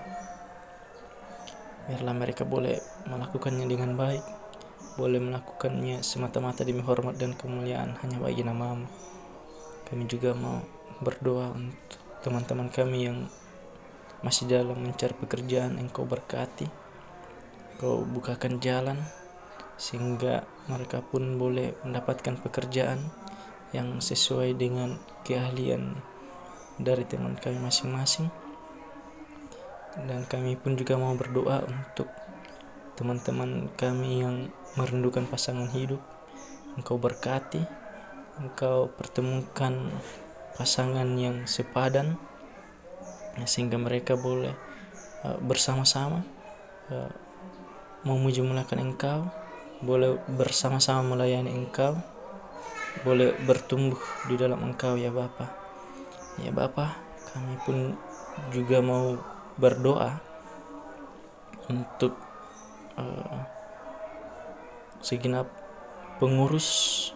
[1.90, 2.78] Biarlah mereka boleh
[3.11, 4.22] melakukannya dengan baik,
[4.95, 8.86] boleh melakukannya semata-mata demi hormat dan kemuliaan hanya bagi namamu.
[9.90, 10.62] Kami juga mau
[11.03, 13.27] berdoa untuk teman-teman kami yang
[14.23, 16.70] masih dalam mencari pekerjaan engkau berkati
[17.83, 19.03] kau bukakan jalan
[19.75, 23.03] sehingga mereka pun boleh mendapatkan pekerjaan
[23.75, 25.99] yang sesuai dengan keahlian
[26.79, 28.31] dari teman kami masing-masing.
[29.99, 32.07] Dan kami pun juga mau berdoa untuk
[32.95, 34.37] teman-teman kami yang
[34.79, 36.01] merindukan pasangan hidup.
[36.79, 37.83] Engkau berkati
[38.41, 39.93] engkau pertemukan
[40.59, 42.16] pasangan yang sepadan
[43.48, 44.53] sehingga mereka boleh
[45.24, 46.22] uh, bersama-sama
[46.92, 47.11] uh,
[48.05, 48.42] memuji
[48.76, 49.30] engkau
[49.82, 51.98] boleh bersama-sama melayani engkau
[53.03, 53.98] boleh bertumbuh
[54.28, 55.48] di dalam engkau ya Bapa.
[56.36, 57.00] Ya Bapa
[57.32, 57.96] kami pun
[58.53, 59.16] juga mau
[59.57, 60.20] berdoa
[61.72, 62.14] untuk
[63.00, 63.42] uh,
[65.00, 65.48] segenap
[66.20, 67.11] pengurus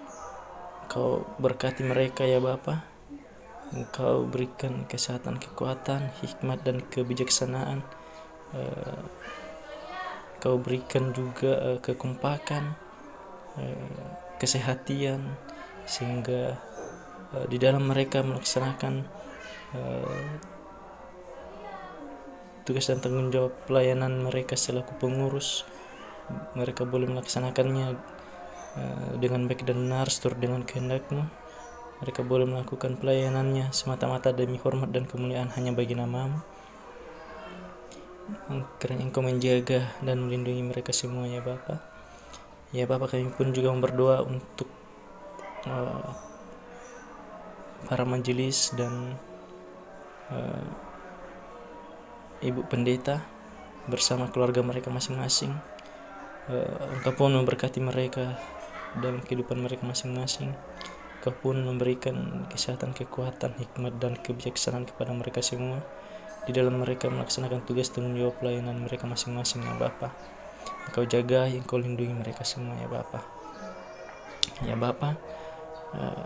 [0.89, 2.96] kau berkati mereka ya Bapak
[3.75, 7.83] Engkau berikan kesehatan, kekuatan, hikmat dan kebijaksanaan.
[8.55, 9.03] Uh,
[10.39, 12.79] Kau berikan juga uh, kekompakan,
[13.59, 15.35] uh, kesehatian,
[15.89, 16.61] sehingga
[17.51, 19.03] di dalam mereka melaksanakan
[22.63, 25.67] tugas dan tanggung jawab pelayanan mereka selaku pengurus.
[26.55, 27.99] Mereka boleh melaksanakannya
[29.19, 31.27] dengan baik dan benar seturut dengan kehendakmu.
[31.97, 36.45] Mereka boleh melakukan pelayanannya semata-mata demi hormat dan kemuliaan hanya bagi namamu.
[38.83, 41.81] Kiranya engkau menjaga dan melindungi mereka semua ya Bapa.
[42.75, 44.69] Ya Bapa kami pun juga berdoa untuk
[45.65, 46.11] uh,
[47.87, 49.17] para majelis dan
[50.35, 50.67] uh,
[52.43, 53.23] ibu pendeta
[53.87, 55.55] bersama keluarga mereka masing-masing.
[56.51, 58.37] Uh, engkau pun memberkati mereka
[58.99, 60.53] dalam kehidupan mereka masing-masing.
[61.25, 65.83] Kau pun memberikan kesehatan, kekuatan, hikmat, dan kebijaksanaan kepada mereka semua
[66.47, 70.15] di dalam mereka melaksanakan tugas tanggung jawab pelayanan mereka masing-masing ya Bapa.
[70.87, 73.21] Engkau jaga, Engkau lindungi mereka semua ya Bapa.
[74.63, 75.19] Ya Bapa,
[75.99, 76.25] uh,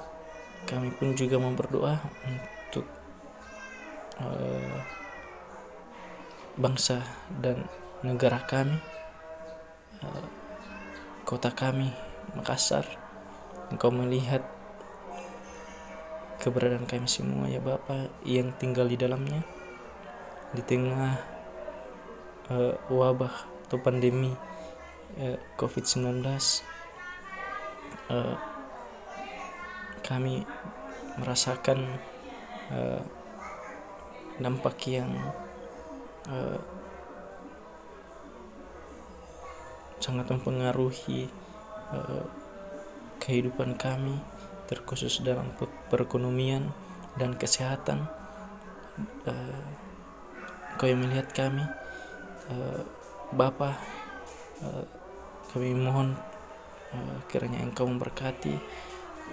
[0.68, 1.97] kami pun juga mau berdoa
[2.28, 2.84] untuk
[4.20, 4.78] uh,
[6.61, 7.01] bangsa
[7.41, 7.64] dan
[8.05, 8.76] negara kami,
[10.05, 10.24] uh,
[11.24, 11.88] kota kami,
[12.36, 12.84] Makassar.
[13.72, 14.45] Engkau melihat
[16.41, 18.09] keberadaan kami semua ya Bapak.
[18.24, 19.45] Yang tinggal di dalamnya
[20.51, 21.20] di tengah
[22.51, 24.34] uh, wabah atau pandemi
[25.20, 26.26] uh, COVID-19
[28.11, 28.34] uh,
[30.03, 30.43] kami
[31.22, 31.86] merasakan
[32.74, 32.99] uh,
[34.43, 35.12] dampak yang
[36.26, 36.59] uh,
[40.01, 41.30] sangat mempengaruhi
[41.95, 42.26] uh,
[43.22, 44.18] kehidupan kami
[44.71, 45.51] terkhusus dalam
[45.91, 46.71] perekonomian
[47.18, 48.07] dan kesehatan.
[49.27, 49.66] Uh,
[50.79, 51.66] kau yang melihat kami,
[52.55, 52.81] uh,
[53.35, 53.75] Bapa,
[54.62, 54.87] uh,
[55.51, 56.14] kami mohon
[56.95, 58.55] uh, kiranya Engkau memberkati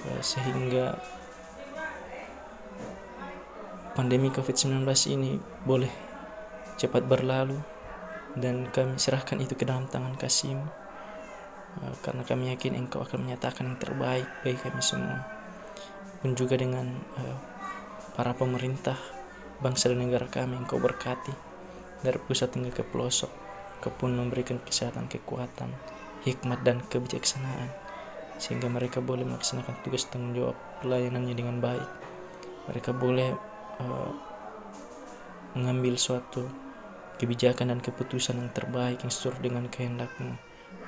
[0.09, 0.97] uh, sehingga
[3.93, 4.81] pandemi COVID-19
[5.13, 5.93] ini boleh
[6.81, 7.61] cepat berlalu
[8.33, 10.86] dan kami serahkan itu ke dalam tangan kasih-Mu Eh,
[12.01, 15.21] karena kami yakin Engkau akan menyatakan yang terbaik bagi kami semua.
[16.21, 17.37] Pun juga dengan uh,
[18.17, 18.97] para pemerintah,
[19.61, 21.33] bangsa dan negara kami Engkau berkati
[22.01, 23.29] dari pusat hingga ke pelosok.
[23.77, 25.69] Kau pun memberikan kesehatan, kekuatan,
[26.25, 27.69] hikmat dan kebijaksanaan
[28.37, 31.89] sehingga mereka boleh melaksanakan tugas tanggung jawab pelayanannya dengan baik.
[32.69, 33.33] Mereka boleh
[33.81, 34.11] uh,
[35.57, 36.45] mengambil suatu
[37.17, 40.37] kebijakan dan keputusan yang terbaik yang sesuai dengan kehendakmu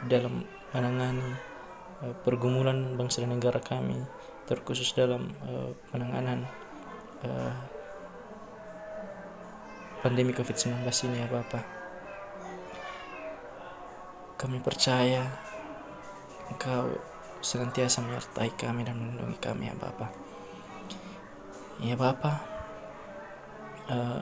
[0.06, 1.34] dalam menangani
[2.06, 3.98] uh, pergumulan bangsa dan negara kami
[4.46, 6.46] terkhusus dalam uh, penanganan
[7.26, 7.54] uh,
[10.02, 11.66] pandemi COVID-19 ini ya Bapak.
[14.40, 15.28] Kami percaya
[16.50, 16.98] Engkau
[17.46, 20.12] senantiasa menyertai kami dan melindungi kami ya Bapak.
[21.80, 22.38] Ya Bapak,
[23.92, 24.20] uh,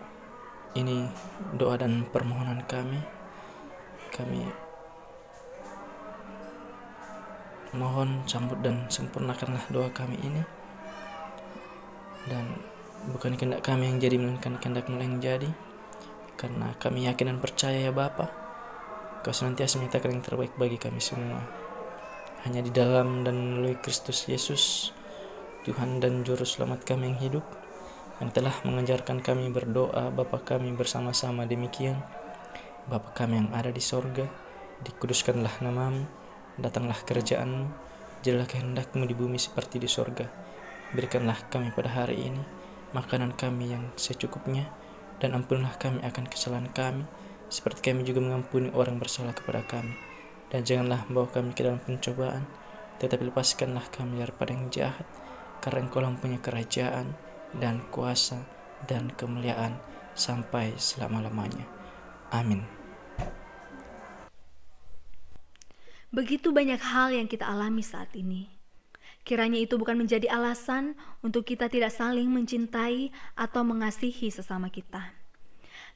[0.75, 1.07] ini
[1.55, 2.99] doa dan permohonan kami.
[4.11, 4.66] Kami
[7.75, 10.43] mohon sambut dan sempurnakanlah doa kami ini
[12.27, 12.45] dan
[13.07, 15.47] Bukan kehendak kami yang jadi, melainkan kehendakmu yang jadi.
[16.35, 18.27] Karena kami yakin dan percaya ya Bapa,
[19.23, 21.39] Kau senantiasa menyatakan yang terbaik bagi kami semua.
[22.43, 24.91] Hanya di dalam dan melalui Kristus Yesus,
[25.63, 27.45] Tuhan dan Juru Selamat kami yang hidup,
[28.19, 31.97] yang telah mengajarkan kami berdoa Bapa kami bersama-sama demikian.
[32.91, 34.27] Bapa kami yang ada di sorga,
[34.83, 36.05] dikuduskanlah namamu,
[36.57, 37.69] datanglah kerajaanmu,
[38.25, 40.25] jadilah kehendakmu di bumi seperti di sorga.
[40.93, 42.43] Berikanlah kami pada hari ini
[42.95, 44.71] makanan kami yang secukupnya,
[45.17, 47.03] dan ampunilah kami akan kesalahan kami,
[47.51, 49.95] seperti kami juga mengampuni orang bersalah kepada kami.
[50.47, 52.47] Dan janganlah membawa kami ke dalam pencobaan,
[53.03, 55.07] tetapi lepaskanlah kami daripada yang jahat,
[55.59, 57.17] karena engkau punya kerajaan,
[57.57, 58.47] dan kuasa,
[58.87, 59.75] dan kemuliaan,
[60.15, 61.67] sampai selama-lamanya.
[62.31, 62.76] Amin.
[66.07, 68.47] Begitu banyak hal yang kita alami saat ini.
[69.27, 75.11] Kiranya itu bukan menjadi alasan untuk kita tidak saling mencintai atau mengasihi sesama kita.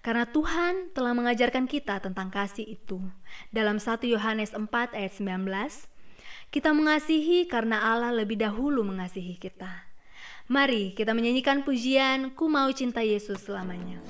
[0.04, 3.00] Karena Tuhan telah mengajarkan kita tentang kasih itu.
[3.56, 5.48] Dalam 1 Yohanes 4 ayat 19,
[6.52, 9.88] kita mengasihi karena Allah lebih dahulu mengasihi kita.
[10.52, 14.04] Mari kita menyanyikan pujian Ku Mau Cinta Yesus selamanya.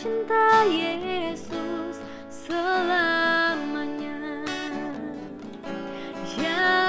[0.00, 2.00] Cinta Yesus
[2.32, 4.16] selamanya.
[6.40, 6.79] Ya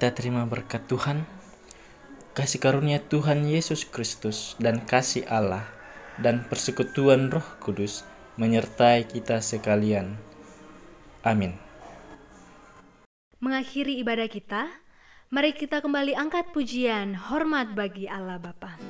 [0.00, 1.28] Kita terima berkat Tuhan,
[2.32, 5.68] kasih karunia Tuhan Yesus Kristus, dan kasih Allah,
[6.16, 8.08] dan persekutuan Roh Kudus
[8.40, 10.16] menyertai kita sekalian.
[11.20, 11.52] Amin.
[13.44, 14.72] Mengakhiri ibadah kita,
[15.28, 18.80] mari kita kembali angkat pujian hormat bagi Allah Bapa.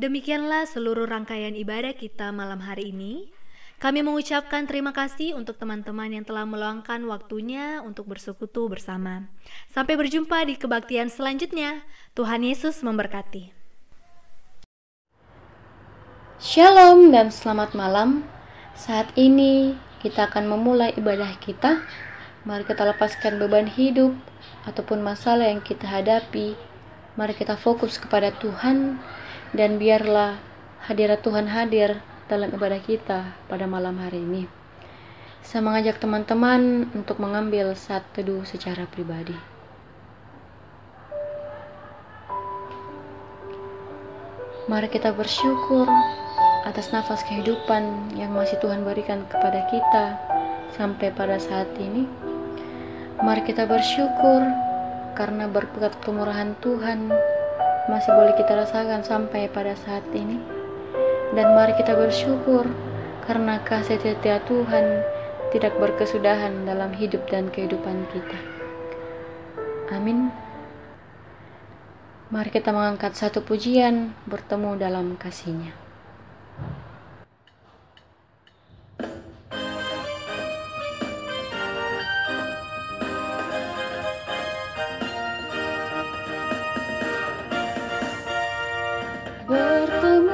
[0.00, 3.28] Demikianlah seluruh rangkaian ibadah kita malam hari ini.
[3.76, 9.28] Kami mengucapkan terima kasih untuk teman-teman yang telah meluangkan waktunya untuk bersekutu bersama.
[9.68, 11.84] Sampai berjumpa di kebaktian selanjutnya.
[12.16, 13.52] Tuhan Yesus memberkati.
[16.40, 18.24] Shalom dan selamat malam.
[18.72, 21.84] Saat ini kita akan memulai ibadah kita.
[22.48, 24.16] Mari kita lepaskan beban hidup
[24.64, 26.56] ataupun masalah yang kita hadapi.
[27.20, 28.96] Mari kita fokus kepada Tuhan
[29.50, 30.38] dan biarlah
[30.86, 31.98] hadirat Tuhan hadir
[32.30, 34.46] dalam ibadah kita pada malam hari ini.
[35.42, 39.34] Saya mengajak teman-teman untuk mengambil saat teduh secara pribadi.
[44.70, 45.90] Mari kita bersyukur
[46.62, 50.14] atas nafas kehidupan yang masih Tuhan berikan kepada kita
[50.78, 52.06] sampai pada saat ini.
[53.18, 54.46] Mari kita bersyukur
[55.18, 57.10] karena berkat kemurahan Tuhan
[57.90, 60.38] masih boleh kita rasakan sampai pada saat ini.
[61.34, 62.70] Dan mari kita bersyukur
[63.26, 65.02] karena kasih setia Tuhan
[65.50, 68.38] tidak berkesudahan dalam hidup dan kehidupan kita.
[69.90, 70.30] Amin.
[72.30, 75.79] Mari kita mengangkat satu pujian bertemu dalam kasihnya.
[89.50, 90.29] bertemu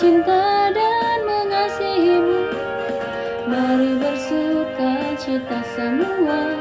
[0.00, 2.40] Tuhan cinta dan mengasihimu.
[3.44, 6.56] Mari bersuka cita semua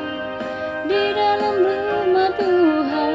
[0.83, 3.13] di dalam rumah Tuhan.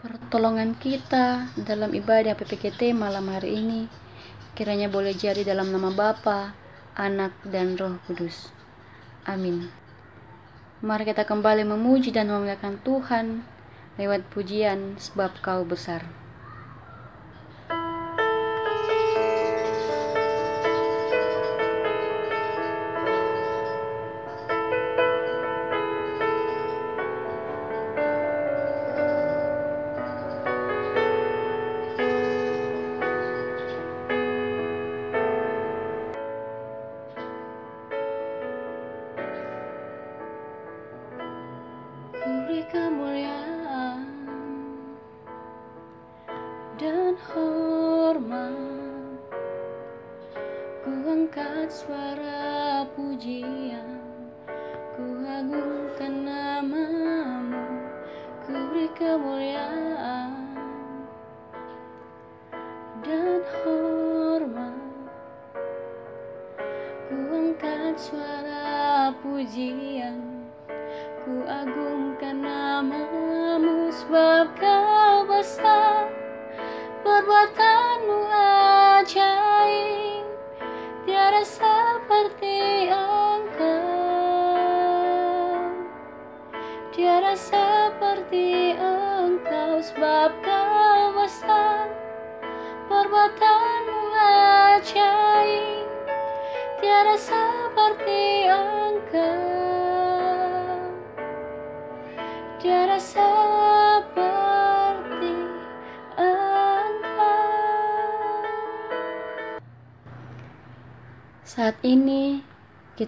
[0.00, 3.84] Pertolongan kita dalam ibadah PPKT malam hari ini
[4.56, 6.56] kiranya boleh jadi dalam nama Bapa,
[6.96, 8.48] Anak, dan Roh Kudus.
[9.28, 9.68] Amin.
[10.80, 13.44] Mari kita kembali memuji dan memuliakan Tuhan
[14.00, 16.19] lewat pujian sebab kau besar.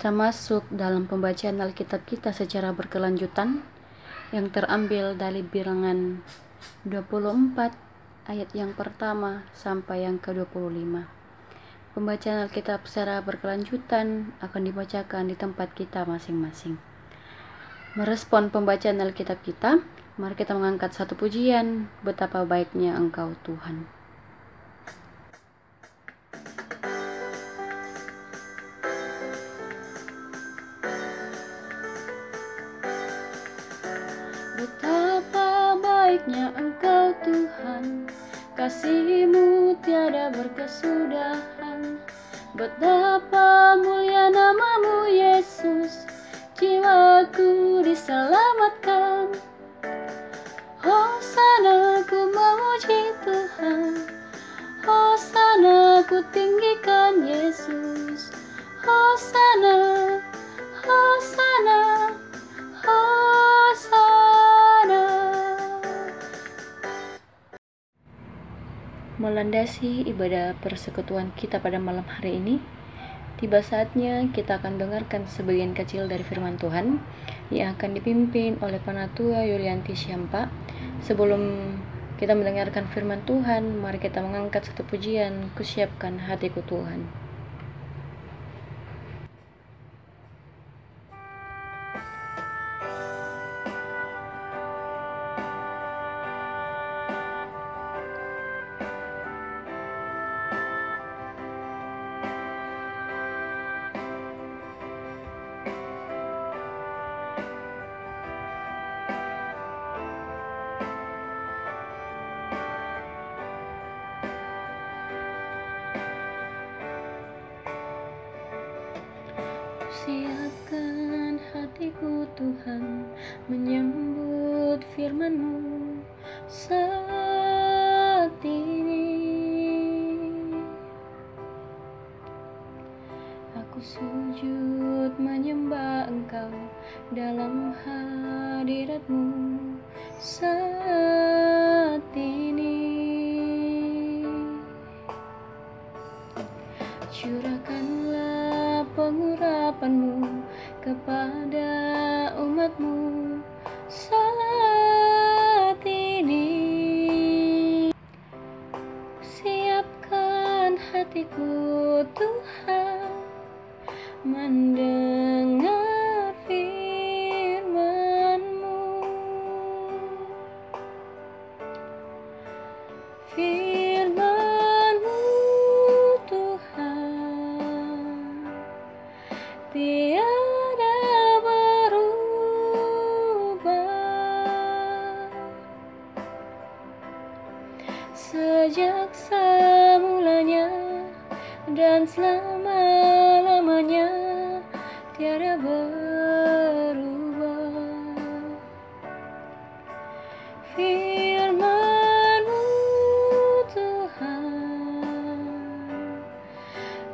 [0.02, 3.62] Kita masuk dalam pembacaan Alkitab kita secara berkelanjutan
[4.34, 6.18] yang terambil dari bilangan
[6.82, 11.06] 24 ayat yang pertama sampai yang ke-25.
[11.94, 16.82] Pembacaan Alkitab secara berkelanjutan akan dibacakan di tempat kita masing-masing.
[17.94, 19.86] Merespon pembacaan Alkitab kita,
[20.18, 24.01] mari kita mengangkat satu pujian, betapa baiknya Engkau Tuhan.
[36.12, 38.04] Baiknya Engkau Tuhan,
[38.52, 42.04] kasih-Mu tiada berkesudahan.
[42.52, 46.04] Betapa mulia namamu Yesus,
[46.60, 49.40] jiwaku diselamatkan.
[50.84, 54.04] Hosana ku memuji Tuhan,
[54.84, 58.36] Hosana ku tinggikan Yesus.
[58.84, 59.80] Hosana,
[60.76, 61.80] Hosana,
[62.84, 64.11] Hosana.
[69.22, 72.58] Melandasi ibadah persekutuan kita pada malam hari ini,
[73.38, 76.98] tiba saatnya kita akan dengarkan sebagian kecil dari firman Tuhan
[77.54, 80.50] yang akan dipimpin oleh Panatua Yulianti Syampa.
[81.06, 81.38] Sebelum
[82.18, 87.21] kita mendengarkan firman Tuhan, mari kita mengangkat satu pujian, kusiapkan hatiku Tuhan.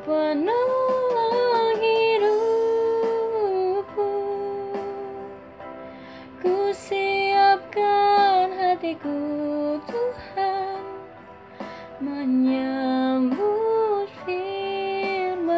[0.08, 2.32] Penolong hidupku.
[6.40, 10.80] Ku siapkan hatiku Tuhan
[12.00, 13.36] menyambut
[14.24, 15.52] firman-Mu.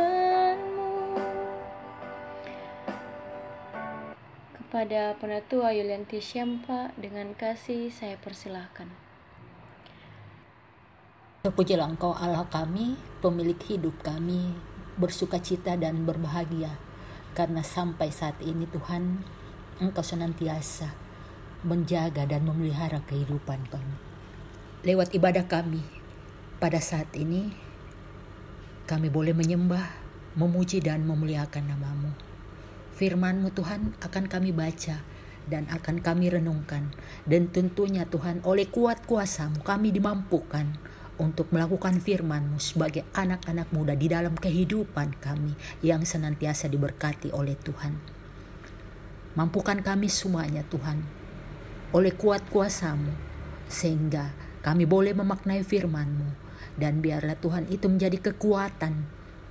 [4.58, 9.09] Kepada penatua Yulianti Syempa dengan kasih saya persilahkan
[11.40, 14.52] Terpujilah Engkau Allah kami, pemilik hidup kami,
[15.00, 16.76] bersuka cita dan berbahagia.
[17.32, 19.24] Karena sampai saat ini Tuhan,
[19.80, 20.92] Engkau senantiasa
[21.64, 23.96] menjaga dan memelihara kehidupan kami.
[24.84, 25.80] Lewat ibadah kami,
[26.60, 27.48] pada saat ini,
[28.84, 29.96] kami boleh menyembah,
[30.36, 32.12] memuji dan memuliakan namamu.
[33.00, 35.00] Firman-Mu Tuhan akan kami baca
[35.48, 36.92] dan akan kami renungkan.
[37.24, 40.89] Dan tentunya Tuhan oleh kuat kuasamu kami dimampukan
[41.20, 45.52] untuk melakukan firman-Mu sebagai anak-anak muda di dalam kehidupan kami
[45.84, 48.00] yang senantiasa diberkati oleh Tuhan.
[49.36, 51.04] Mampukan kami semuanya Tuhan
[51.92, 53.12] oleh kuat kuasamu
[53.68, 54.32] sehingga
[54.64, 56.28] kami boleh memaknai firman-Mu
[56.80, 59.06] dan biarlah Tuhan itu menjadi kekuatan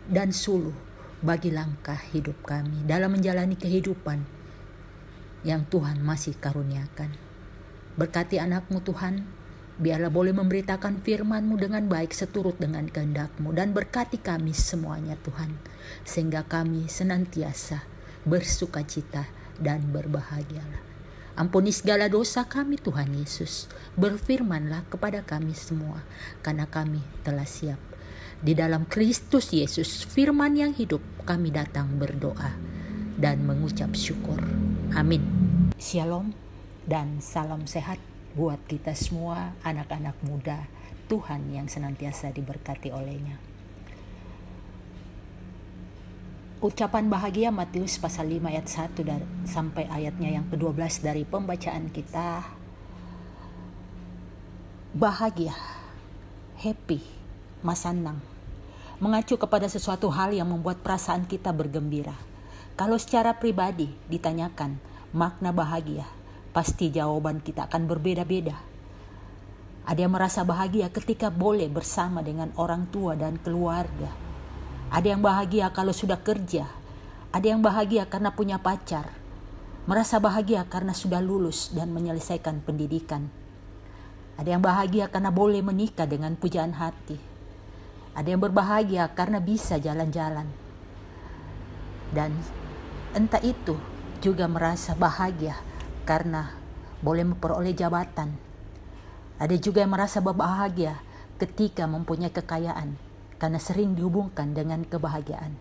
[0.10, 0.76] dan suluh
[1.22, 4.24] bagi langkah hidup kami dalam menjalani kehidupan
[5.44, 7.16] yang Tuhan masih karuniakan.
[7.96, 9.28] Berkati anakmu Tuhan,
[9.80, 15.56] biarlah boleh memberitakan firman-Mu dengan baik seturut dengan kehendak-Mu dan berkati kami semuanya Tuhan,
[16.04, 17.88] sehingga kami senantiasa
[18.28, 20.84] bersuka cita dan berbahagialah.
[21.40, 26.04] Ampuni segala dosa kami Tuhan Yesus, berfirmanlah kepada kami semua,
[26.44, 27.80] karena kami telah siap.
[28.44, 32.60] Di dalam Kristus Yesus, firman yang hidup, kami datang berdoa
[33.16, 34.40] dan mengucap syukur.
[34.92, 35.24] Amin.
[35.80, 36.36] Shalom
[36.84, 40.70] dan salam sehat buat kita semua anak-anak muda
[41.10, 43.42] Tuhan yang senantiasa diberkati olehnya.
[46.60, 52.46] Ucapan bahagia Matius pasal 5 ayat 1 dan sampai ayatnya yang ke-12 dari pembacaan kita.
[54.94, 55.56] Bahagia,
[56.60, 57.00] happy,
[57.64, 58.20] masanang,
[59.00, 62.14] mengacu kepada sesuatu hal yang membuat perasaan kita bergembira.
[62.76, 64.78] Kalau secara pribadi ditanyakan
[65.16, 66.06] makna bahagia,
[66.50, 68.58] pasti jawaban kita akan berbeda-beda.
[69.90, 74.14] Ada yang merasa bahagia ketika boleh bersama dengan orang tua dan keluarga.
[74.90, 76.66] Ada yang bahagia kalau sudah kerja.
[77.30, 79.10] Ada yang bahagia karena punya pacar.
[79.90, 83.30] Merasa bahagia karena sudah lulus dan menyelesaikan pendidikan.
[84.38, 87.18] Ada yang bahagia karena boleh menikah dengan pujaan hati.
[88.14, 90.46] Ada yang berbahagia karena bisa jalan-jalan.
[92.14, 92.34] Dan
[93.14, 93.78] entah itu
[94.22, 95.69] juga merasa bahagia
[96.10, 96.58] karena
[97.06, 98.34] boleh memperoleh jabatan.
[99.38, 100.98] Ada juga yang merasa berbahagia
[101.38, 102.98] ketika mempunyai kekayaan
[103.38, 105.54] karena sering dihubungkan dengan kebahagiaan.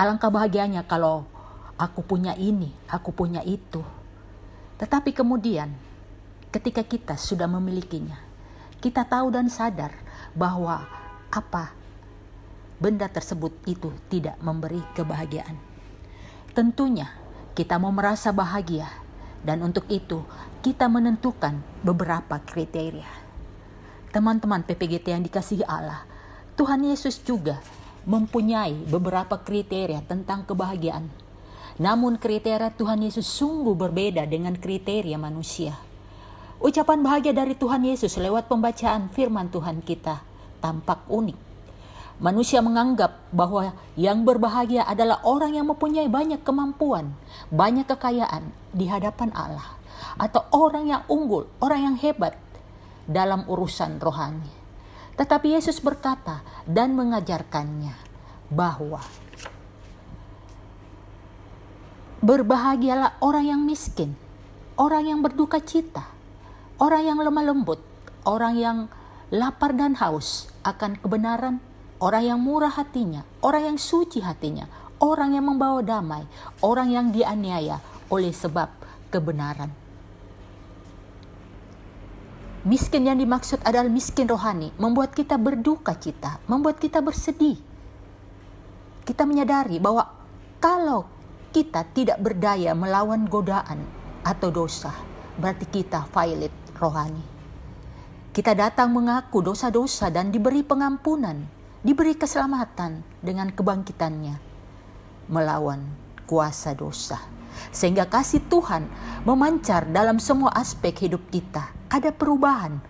[0.00, 1.28] Alangkah bahagianya kalau
[1.76, 3.84] aku punya ini, aku punya itu.
[4.80, 5.76] Tetapi kemudian
[6.48, 8.16] ketika kita sudah memilikinya,
[8.80, 9.92] kita tahu dan sadar
[10.32, 10.88] bahwa
[11.28, 11.76] apa
[12.80, 15.60] benda tersebut itu tidak memberi kebahagiaan.
[16.56, 17.25] Tentunya
[17.56, 18.84] kita mau merasa bahagia
[19.40, 20.20] dan untuk itu
[20.60, 23.08] kita menentukan beberapa kriteria.
[24.12, 26.04] Teman-teman PPGT yang dikasihi Allah,
[26.60, 27.64] Tuhan Yesus juga
[28.04, 31.08] mempunyai beberapa kriteria tentang kebahagiaan.
[31.80, 35.80] Namun kriteria Tuhan Yesus sungguh berbeda dengan kriteria manusia.
[36.60, 40.20] Ucapan bahagia dari Tuhan Yesus lewat pembacaan firman Tuhan kita
[40.60, 41.45] tampak unik.
[42.16, 47.12] Manusia menganggap bahwa yang berbahagia adalah orang yang mempunyai banyak kemampuan,
[47.52, 49.76] banyak kekayaan di hadapan Allah,
[50.16, 52.40] atau orang yang unggul, orang yang hebat
[53.04, 54.48] dalam urusan rohani.
[55.20, 57.92] Tetapi Yesus berkata dan mengajarkannya
[58.48, 59.04] bahwa
[62.24, 64.16] berbahagialah orang yang miskin,
[64.80, 66.08] orang yang berduka cita,
[66.80, 67.80] orang yang lemah lembut,
[68.24, 68.78] orang yang
[69.28, 71.60] lapar dan haus akan kebenaran
[72.00, 74.68] orang yang murah hatinya, orang yang suci hatinya,
[75.00, 76.24] orang yang membawa damai,
[76.60, 78.68] orang yang dianiaya oleh sebab
[79.08, 79.72] kebenaran.
[82.66, 87.54] Miskin yang dimaksud adalah miskin rohani, membuat kita berduka cita, membuat kita bersedih.
[89.06, 90.02] Kita menyadari bahwa
[90.58, 91.06] kalau
[91.54, 93.86] kita tidak berdaya melawan godaan
[94.26, 94.90] atau dosa,
[95.38, 97.22] berarti kita violet rohani.
[98.34, 101.55] Kita datang mengaku dosa-dosa dan diberi pengampunan,
[101.86, 104.42] diberi keselamatan dengan kebangkitannya
[105.30, 105.86] melawan
[106.26, 107.22] kuasa dosa.
[107.70, 108.90] Sehingga kasih Tuhan
[109.22, 111.70] memancar dalam semua aspek hidup kita.
[111.86, 112.82] Ada perubahan.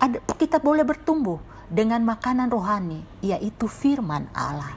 [0.00, 1.36] Ada, kita boleh bertumbuh
[1.68, 4.72] dengan makanan rohani, yaitu firman Allah.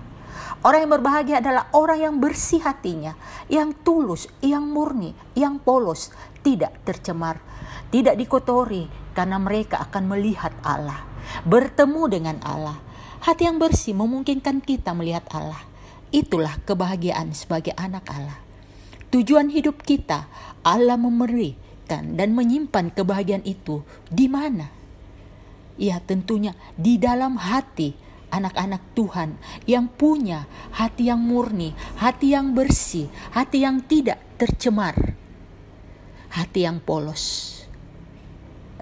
[0.59, 3.15] Orang yang berbahagia adalah orang yang bersih hatinya,
[3.47, 6.11] yang tulus, yang murni, yang polos,
[6.43, 7.39] tidak tercemar,
[7.87, 11.07] tidak dikotori, karena mereka akan melihat Allah,
[11.47, 12.82] bertemu dengan Allah.
[13.23, 15.63] Hati yang bersih memungkinkan kita melihat Allah.
[16.11, 18.35] Itulah kebahagiaan sebagai anak Allah.
[19.15, 20.27] Tujuan hidup kita,
[20.59, 23.79] Allah memberikan dan menyimpan kebahagiaan itu
[24.11, 24.67] di mana?
[25.79, 27.95] Ya tentunya di dalam hati
[28.27, 29.39] anak-anak Tuhan
[29.71, 30.43] yang punya
[30.75, 31.71] hati yang murni,
[32.03, 35.15] hati yang bersih, hati yang tidak tercemar,
[36.27, 37.55] hati yang polos.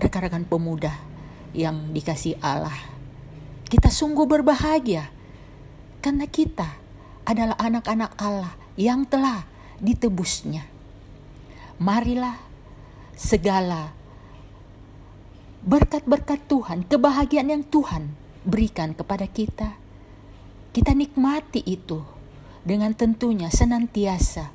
[0.01, 0.97] Rekan-rekan pemuda
[1.53, 2.90] yang dikasih Allah,
[3.71, 5.07] kita sungguh berbahagia
[6.03, 6.75] karena kita
[7.23, 9.47] adalah anak-anak Allah yang telah
[9.79, 10.67] ditebusnya.
[11.79, 12.35] Marilah
[13.15, 13.95] segala
[15.63, 18.11] berkat-berkat Tuhan, kebahagiaan yang Tuhan
[18.43, 19.79] berikan kepada kita,
[20.75, 22.03] kita nikmati itu
[22.67, 24.51] dengan tentunya senantiasa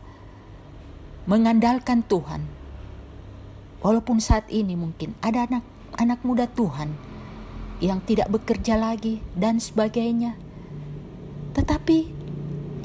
[1.24, 2.44] mengandalkan Tuhan.
[3.80, 5.64] Walaupun saat ini mungkin ada anak
[5.96, 7.05] anak muda Tuhan
[7.82, 10.36] yang tidak bekerja lagi dan sebagainya.
[11.52, 11.98] Tetapi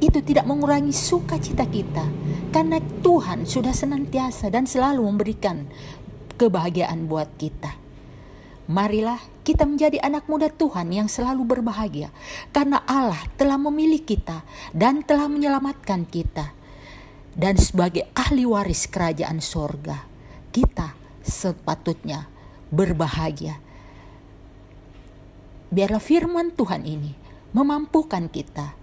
[0.02, 2.10] itu tidak mengurangi sukacita kita
[2.50, 5.70] karena Tuhan sudah senantiasa dan selalu memberikan
[6.42, 7.78] kebahagiaan buat kita.
[8.72, 12.10] Marilah kita menjadi anak muda Tuhan yang selalu berbahagia
[12.50, 14.42] karena Allah telah memilih kita
[14.74, 16.58] dan telah menyelamatkan kita.
[17.32, 20.04] Dan sebagai ahli waris kerajaan sorga,
[20.52, 22.28] kita sepatutnya
[22.76, 23.71] berbahagia.
[25.72, 27.16] Biarlah firman Tuhan ini
[27.56, 28.76] memampukan kita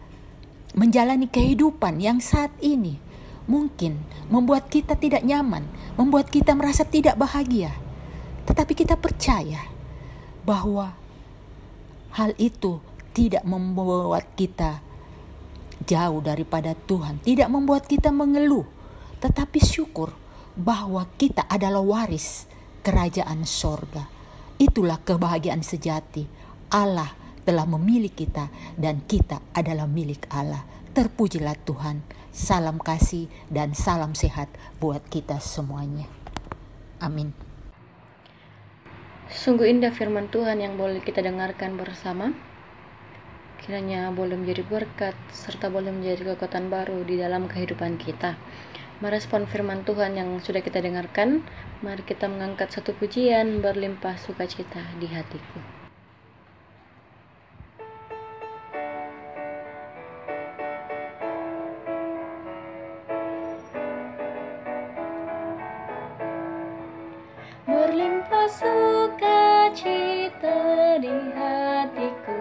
[0.73, 2.97] menjalani kehidupan yang saat ini
[3.49, 5.65] mungkin membuat kita tidak nyaman,
[5.97, 7.73] membuat kita merasa tidak bahagia.
[8.45, 9.69] Tetapi kita percaya
[10.45, 10.97] bahwa
[12.17, 12.81] hal itu
[13.13, 14.81] tidak membuat kita
[15.85, 18.65] jauh daripada Tuhan, tidak membuat kita mengeluh,
[19.21, 20.13] tetapi syukur
[20.57, 22.49] bahwa kita adalah waris
[22.85, 24.09] kerajaan sorga.
[24.59, 26.38] Itulah kebahagiaan sejati.
[26.69, 27.17] Allah
[27.49, 30.69] telah memilih kita dan kita adalah milik Allah.
[30.93, 32.05] Terpujilah Tuhan.
[32.29, 36.05] Salam kasih dan salam sehat buat kita semuanya.
[37.01, 37.33] Amin.
[39.33, 42.37] Sungguh indah firman Tuhan yang boleh kita dengarkan bersama.
[43.65, 48.37] Kiranya boleh menjadi berkat serta boleh menjadi kekuatan baru di dalam kehidupan kita.
[49.01, 51.47] Merespon firman Tuhan yang sudah kita dengarkan,
[51.81, 55.78] mari kita mengangkat satu pujian berlimpah sukacita di hatiku.
[68.49, 68.65] Berlimpah
[69.21, 70.57] sukacita
[71.05, 72.41] di hatiku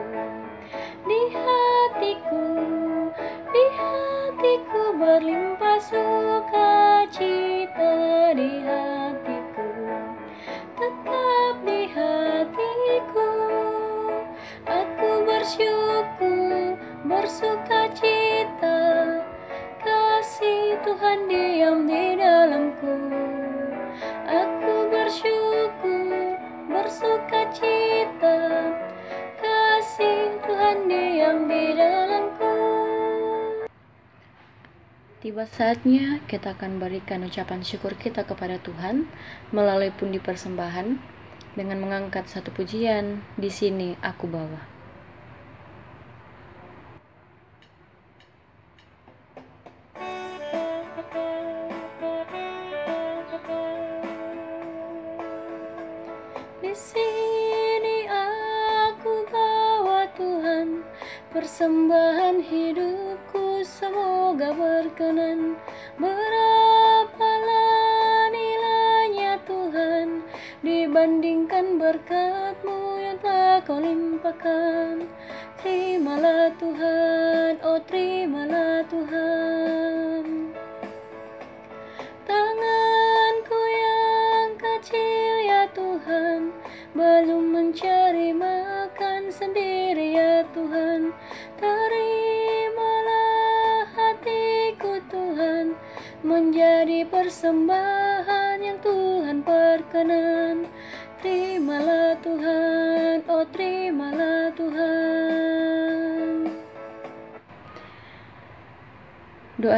[1.03, 2.47] di hatiku
[3.51, 7.11] di hatiku berlimpah sukacita
[8.39, 9.67] di hatiku.
[10.79, 13.31] Tetap di hatiku
[14.63, 18.79] aku bersyukur bersukacita
[19.83, 22.95] kasih Tuhan diam di dalamku
[24.25, 26.37] aku bersyukur,
[26.69, 28.39] bersuka cita
[29.41, 32.55] Kasih Tuhan diam di dalamku
[35.17, 39.09] Tiba saatnya kita akan berikan ucapan syukur kita kepada Tuhan
[39.49, 41.17] melalui pundi persembahan
[41.57, 44.76] dengan mengangkat satu pujian di sini aku bawa.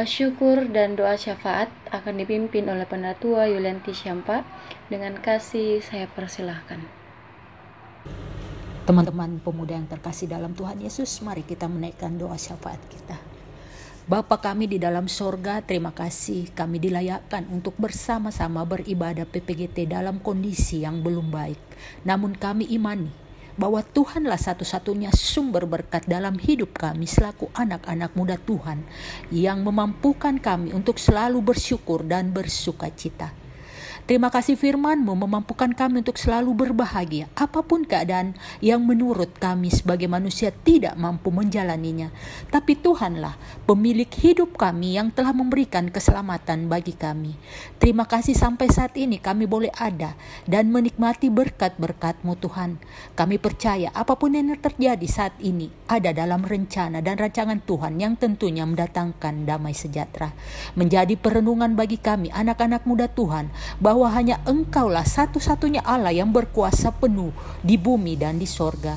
[0.00, 4.48] Doa syukur dan doa syafaat akan dipimpin oleh Pendatua Yulianti Syampa.
[4.88, 6.80] Dengan kasih saya persilahkan.
[8.88, 13.20] Teman-teman pemuda yang terkasih dalam Tuhan Yesus, mari kita menaikkan doa syafaat kita.
[14.08, 20.80] Bapa kami di dalam sorga, terima kasih kami dilayakkan untuk bersama-sama beribadah PPGT dalam kondisi
[20.80, 21.60] yang belum baik.
[22.08, 23.19] Namun kami imani
[23.60, 28.80] bahwa Tuhanlah satu-satunya sumber berkat dalam hidup kami selaku anak-anak muda Tuhan
[29.28, 33.39] yang memampukan kami untuk selalu bersyukur dan bersuka cita.
[34.10, 40.10] Terima kasih firman-Mu memampukan kami untuk selalu berbahagia apa pun keadaan yang menurut kami sebagai
[40.10, 42.10] manusia tidak mampu menjalaninya.
[42.50, 43.38] Tapi Tuhanlah
[43.70, 47.38] pemilik hidup kami yang telah memberikan keselamatan bagi kami.
[47.78, 52.82] Terima kasih sampai saat ini kami boleh ada dan menikmati berkat-berkat-Mu Tuhan.
[53.14, 58.18] Kami percaya apa pun yang terjadi saat ini ada dalam rencana dan rancangan Tuhan yang
[58.18, 60.34] tentunya mendatangkan damai sejahtera.
[60.74, 66.88] Menjadi perenungan bagi kami anak-anak muda Tuhan bahwa bahwa hanya engkaulah satu-satunya Allah yang berkuasa
[66.88, 68.96] penuh di bumi dan di sorga.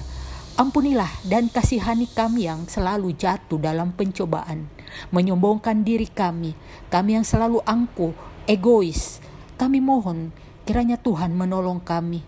[0.56, 4.72] Ampunilah dan kasihani kami yang selalu jatuh dalam pencobaan,
[5.12, 6.56] menyombongkan diri kami,
[6.88, 8.16] kami yang selalu angkuh,
[8.48, 9.20] egois.
[9.60, 10.32] Kami mohon
[10.64, 12.24] kiranya Tuhan menolong kami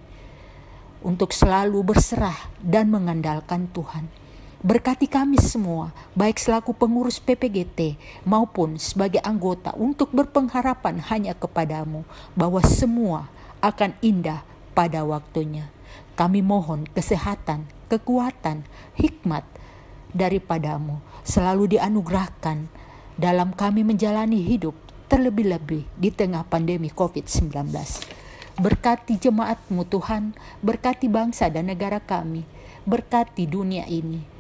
[1.00, 4.25] untuk selalu berserah dan mengandalkan Tuhan.
[4.64, 12.08] Berkati kami semua, baik selaku pengurus PPGT maupun sebagai anggota untuk berpengharapan hanya kepadamu
[12.40, 13.28] bahwa semua
[13.60, 15.68] akan indah pada waktunya.
[16.16, 18.64] Kami mohon kesehatan, kekuatan,
[18.96, 19.44] hikmat
[20.16, 22.72] daripadamu selalu dianugerahkan
[23.20, 24.76] dalam kami menjalani hidup
[25.12, 27.52] terlebih-lebih di tengah pandemi COVID-19.
[28.56, 30.32] Berkati jemaatmu Tuhan,
[30.64, 32.48] berkati bangsa dan negara kami,
[32.88, 34.35] berkati dunia ini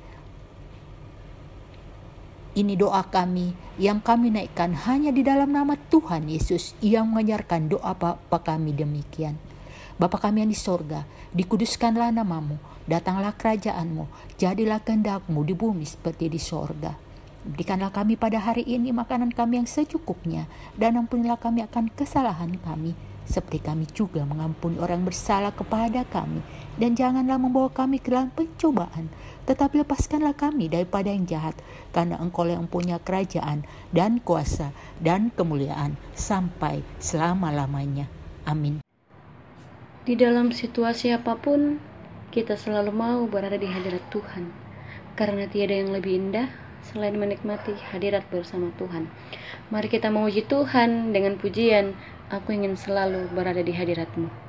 [2.55, 7.91] ini doa kami yang kami naikkan hanya di dalam nama Tuhan Yesus yang mengajarkan doa
[7.91, 9.35] Bapa kami demikian.
[9.99, 11.03] Bapa kami yang di sorga,
[11.35, 12.55] dikuduskanlah namamu,
[12.87, 14.07] datanglah kerajaanmu,
[14.39, 16.95] jadilah kehendakmu di bumi seperti di sorga.
[17.45, 20.47] Berikanlah kami pada hari ini makanan kami yang secukupnya,
[20.79, 22.95] dan ampunilah kami akan kesalahan kami,
[23.27, 26.39] seperti kami juga mengampuni orang bersalah kepada kami.
[26.75, 29.07] Dan janganlah membawa kami ke dalam pencobaan,
[29.45, 31.57] tetapi lepaskanlah kami daripada yang jahat,
[31.93, 33.65] karena engkau yang punya kerajaan
[33.95, 38.05] dan kuasa dan kemuliaan sampai selama-lamanya.
[38.45, 38.81] Amin.
[40.05, 41.81] Di dalam situasi apa pun,
[42.29, 44.53] kita selalu mau berada di hadirat Tuhan,
[45.17, 46.49] karena tiada yang lebih indah
[46.85, 49.09] selain menikmati hadirat bersama Tuhan.
[49.73, 54.44] Mari kita memuji Tuhan dengan pujian Aku ingin selalu berada di hadiratmu.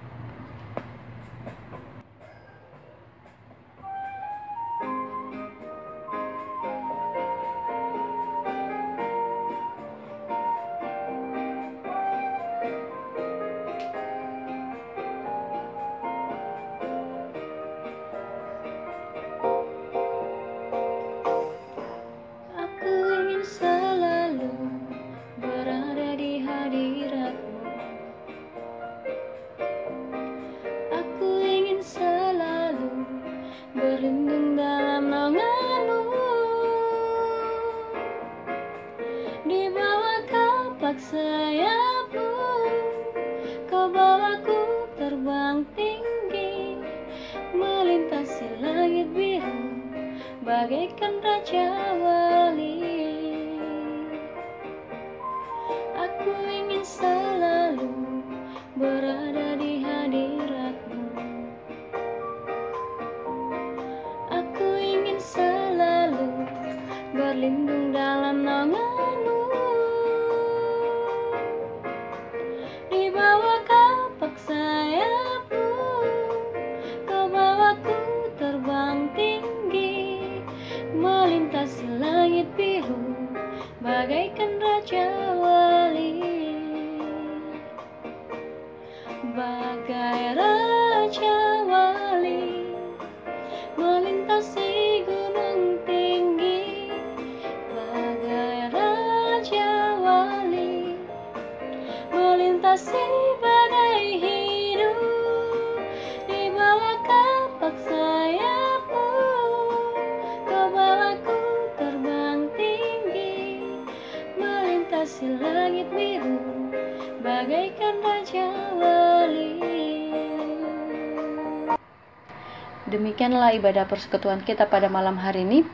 [123.16, 125.64] Demikianlah ibadah persekutuan kita pada malam hari ini.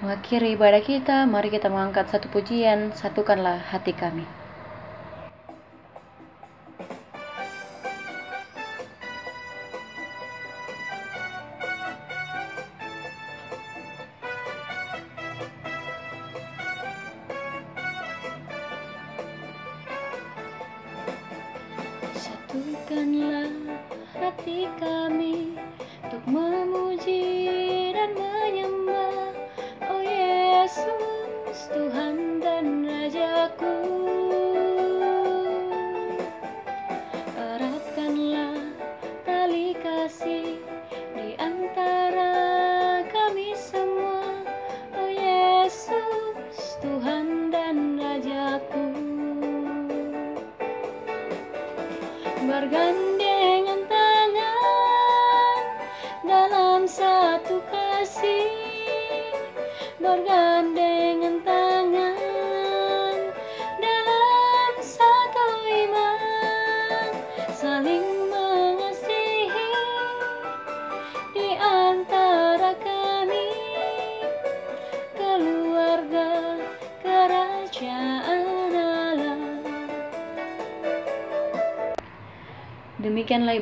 [0.00, 4.24] Mengakhiri ibadah kita, mari kita mengangkat satu pujian, satukanlah hati kami.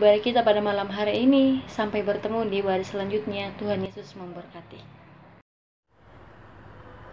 [0.04, 1.64] Ibadah kita pada malam hari ini.
[1.64, 3.56] Sampai bertemu di ibadah selanjutnya.
[3.56, 4.76] Tuhan Yesus memberkati.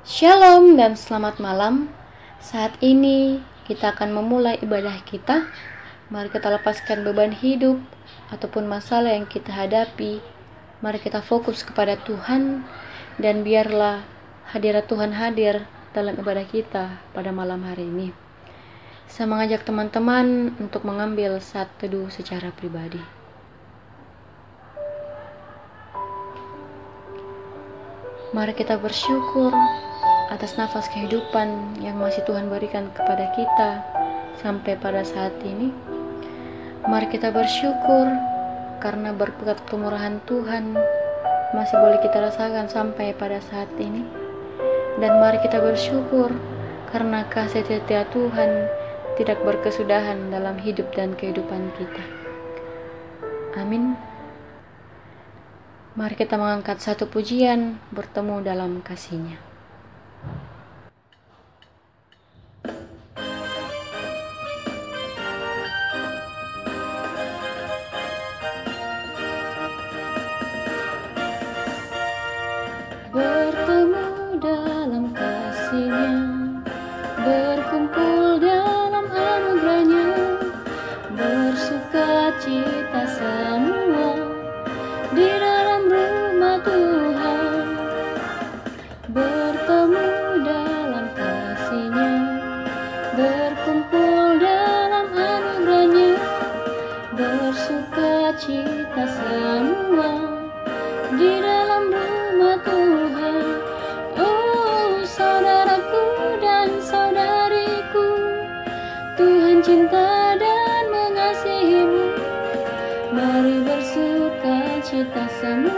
[0.04, 1.88] Shalom dan selamat malam.
[2.44, 5.48] Saat ini kita akan memulai ibadah kita.
[6.12, 7.80] Mari kita lepaskan beban hidup
[8.28, 10.20] ataupun masalah yang kita hadapi.
[10.84, 12.68] Mari kita fokus kepada Tuhan
[13.24, 14.04] dan biarlah
[14.52, 15.64] hadirat Tuhan hadir
[15.96, 18.31] dalam ibadah kita pada malam hari ini.
[19.12, 23.04] Saya mengajak teman-teman untuk mengambil saat teduh secara pribadi.
[28.32, 29.52] Mari kita bersyukur
[30.32, 33.84] atas nafas kehidupan yang masih Tuhan berikan kepada kita
[34.40, 35.76] sampai pada saat ini.
[36.88, 38.08] Mari kita bersyukur
[38.80, 40.80] karena berkat kemurahan Tuhan
[41.52, 44.08] masih boleh kita rasakan sampai pada saat ini.
[45.04, 46.32] Dan mari kita bersyukur
[46.96, 48.80] karena kasih setia Tuhan
[49.20, 52.04] tidak berkesudahan dalam hidup dan kehidupan kita.
[53.60, 54.00] Amin.
[55.92, 59.51] Mari kita mengangkat satu pujian bertemu dalam kasihnya.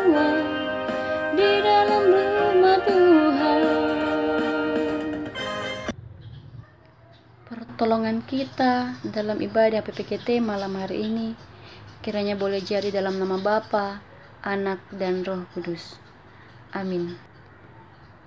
[0.03, 0.27] Semua
[7.47, 11.39] Pertolongan kita dalam ibadah PPKT malam hari ini
[12.03, 14.03] kiranya boleh jadi dalam nama Bapa,
[14.43, 15.97] Anak, dan Roh Kudus.
[16.75, 17.15] Amin.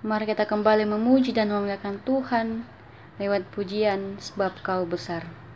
[0.01, 2.65] Mari kita kembali memuji dan memuliakan Tuhan
[3.21, 5.46] lewat pujian sebab kau besar.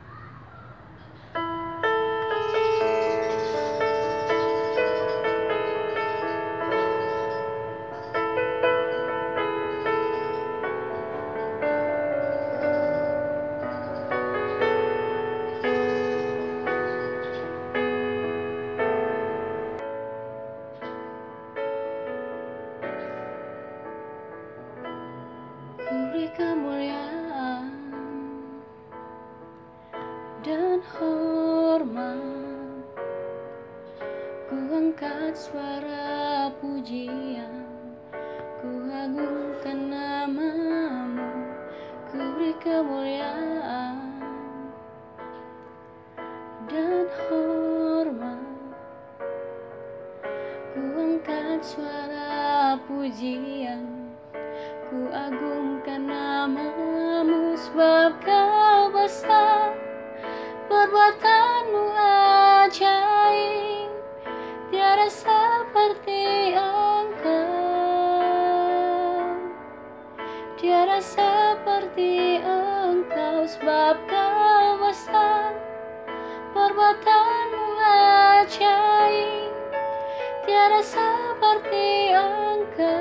[80.91, 82.99] Seperti engkau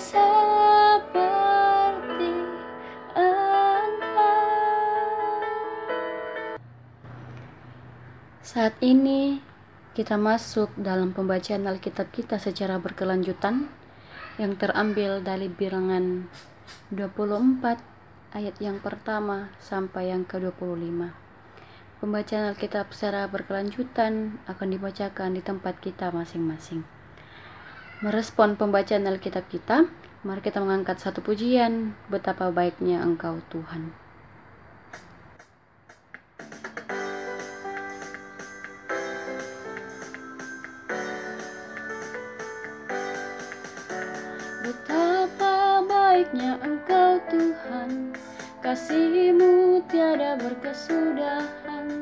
[0.00, 1.24] seperti
[8.40, 9.44] Saat ini
[9.92, 13.68] kita masuk dalam pembacaan Alkitab kita secara berkelanjutan
[14.40, 16.32] yang terambil dari bilangan
[16.90, 21.23] 24 ayat yang pertama sampai yang ke-25.
[22.02, 26.82] Pembacaan Alkitab secara berkelanjutan akan dibacakan di tempat kita masing-masing.
[28.02, 29.88] Merespon pembacaan Alkitab kita,
[30.26, 33.94] mari kita mengangkat satu pujian, betapa baiknya Engkau Tuhan.
[44.60, 48.12] Betapa baiknya Engkau Tuhan,
[48.64, 52.00] kasihmu tiada berkesudahan.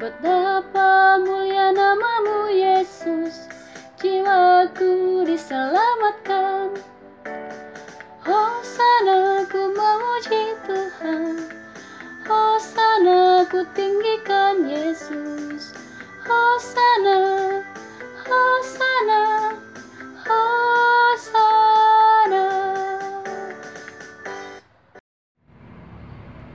[0.00, 3.44] Betapa mulia namamu Yesus,
[4.00, 6.72] jiwaku diselamatkan.
[8.24, 11.36] Hosana ku memuji Tuhan,
[12.24, 15.76] Hosana ku tinggikan Yesus,
[16.24, 17.20] Hosana,
[18.24, 19.52] Hosana,
[20.24, 21.59] Hosana.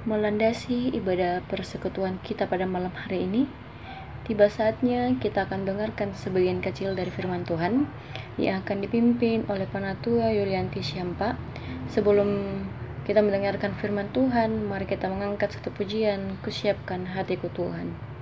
[0.05, 3.49] Melandasi ibadah persekutuan kita pada malam hari ini,
[4.29, 7.89] tiba saatnya kita akan dengarkan sebagian kecil dari firman Tuhan
[8.37, 11.33] yang akan dipimpin oleh Panatua Yulianti Syampa.
[11.89, 12.61] Sebelum
[13.09, 18.14] kita mendengarkan firman Tuhan, mari kita mengangkat satu pujian, kusiapkan hatiku Tuhan.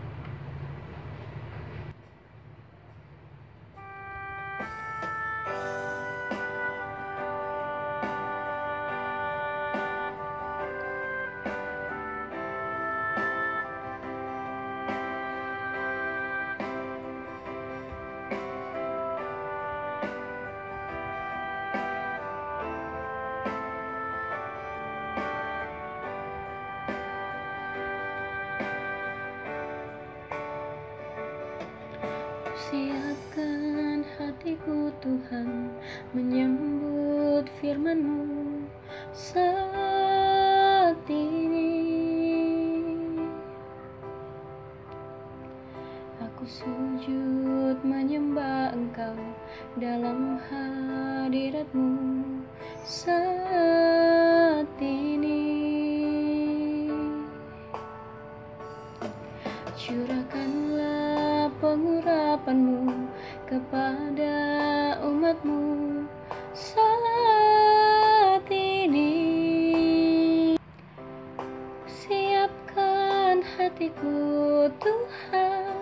[74.84, 75.80] Tuhan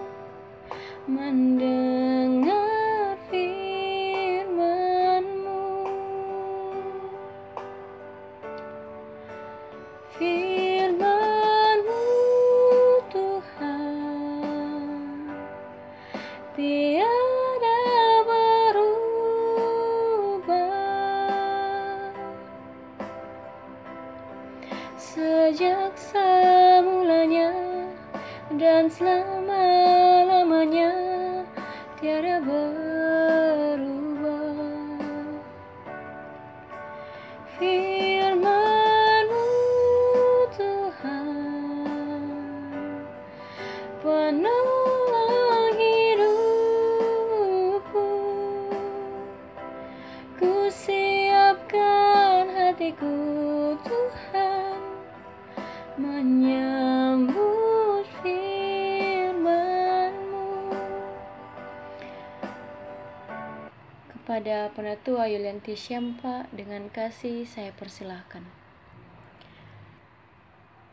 [64.51, 68.43] kepada Penatua Yulianti Syampa dengan kasih saya persilahkan.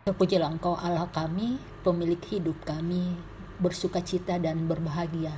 [0.07, 3.19] Terpujilah Engkau Allah kami, pemilik hidup kami,
[3.59, 5.35] bersuka cita dan berbahagia.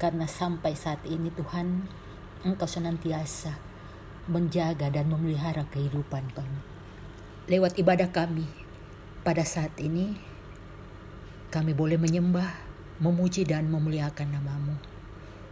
[0.00, 1.84] Karena sampai saat ini Tuhan,
[2.48, 3.52] Engkau senantiasa
[4.24, 6.60] menjaga dan memelihara kehidupan kami.
[7.44, 8.48] Lewat ibadah kami,
[9.20, 10.16] pada saat ini,
[11.52, 12.56] kami boleh menyembah,
[13.04, 14.89] memuji dan memuliakan namamu.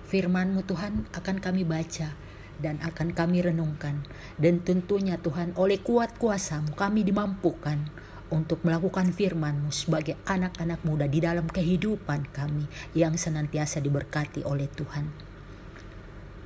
[0.08, 2.16] Firman-Mu Tuhan akan kami baca
[2.56, 4.08] dan akan kami renungkan.
[4.40, 7.92] Dan tentunya Tuhan oleh kuat kuasamu kami dimampukan
[8.32, 12.64] untuk melakukan firman-Mu sebagai anak-anak muda di dalam kehidupan kami
[12.96, 15.12] yang senantiasa diberkati oleh Tuhan.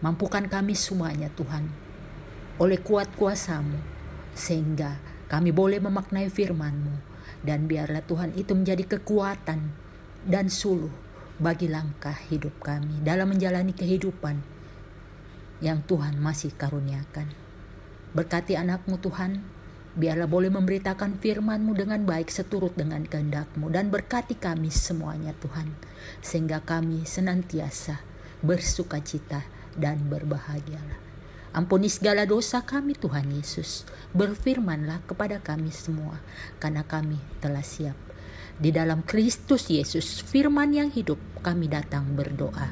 [0.02, 1.70] Mampukan kami semuanya Tuhan
[2.58, 3.78] oleh kuat kuasamu
[4.34, 4.98] sehingga
[5.30, 9.74] kami boleh memaknai firman-Mu Dan biarlah Tuhan itu menjadi kekuatan
[10.22, 11.01] dan suluh
[11.42, 14.38] bagi langkah hidup kami dalam menjalani kehidupan
[15.58, 17.34] yang Tuhan masih karuniakan.
[18.14, 19.42] Berkati anakmu Tuhan,
[19.98, 25.74] biarlah boleh memberitakan firmanmu dengan baik seturut dengan kehendakmu dan berkati kami semuanya Tuhan,
[26.22, 27.98] sehingga kami senantiasa
[28.38, 29.42] bersuka cita
[29.74, 31.02] dan berbahagialah.
[31.52, 33.84] Ampuni segala dosa kami Tuhan Yesus.
[34.14, 36.22] Berfirmanlah kepada kami semua
[36.62, 38.11] karena kami telah siap.
[38.60, 42.68] Di dalam Kristus Yesus firman yang hidup kami datang berdoa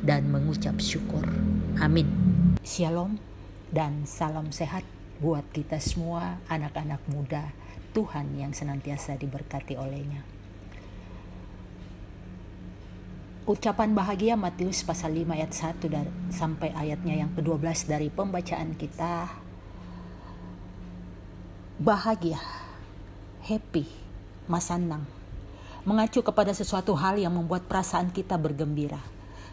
[0.00, 1.28] dan mengucap syukur.
[1.76, 2.08] Amin.
[2.64, 3.20] Shalom
[3.68, 4.84] dan salam sehat
[5.20, 7.52] buat kita semua anak-anak muda
[7.92, 10.24] Tuhan yang senantiasa diberkati olehnya.
[13.44, 19.26] Ucapan bahagia Matius pasal 5 ayat 1 dari, sampai ayatnya yang ke-12 dari pembacaan kita.
[21.82, 22.38] Bahagia,
[23.42, 24.09] happy,
[24.50, 25.06] masanang,
[25.86, 28.98] mengacu kepada sesuatu hal yang membuat perasaan kita bergembira.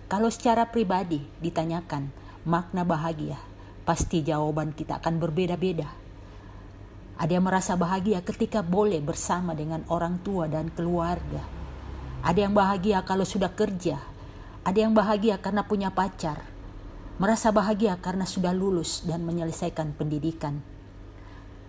[0.10, 2.10] Kalau secara pribadi ditanyakan
[2.50, 3.38] makna bahagia,
[3.86, 5.86] pasti jawaban kita akan berbeda-beda.
[7.22, 11.58] Ada yang merasa bahagia ketika boleh bersama dengan orang tua dan keluarga
[12.26, 14.02] ada yang bahagia kalau sudah kerja.
[14.66, 16.44] Ada yang bahagia karena punya pacar.
[17.24, 20.60] Merasa bahagia karena sudah lulus dan menyelesaikan pendidikan.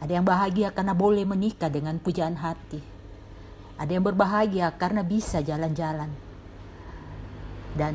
[0.02, 2.97] Ada yang bahagia karena boleh menikah dengan pujaan hati.
[3.78, 6.10] Ada yang berbahagia karena bisa jalan-jalan.
[7.78, 7.94] Dan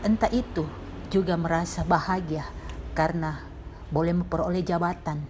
[0.00, 0.64] entah itu
[1.12, 2.48] juga merasa bahagia
[2.96, 3.44] karena
[3.92, 5.20] boleh memperoleh jabatan.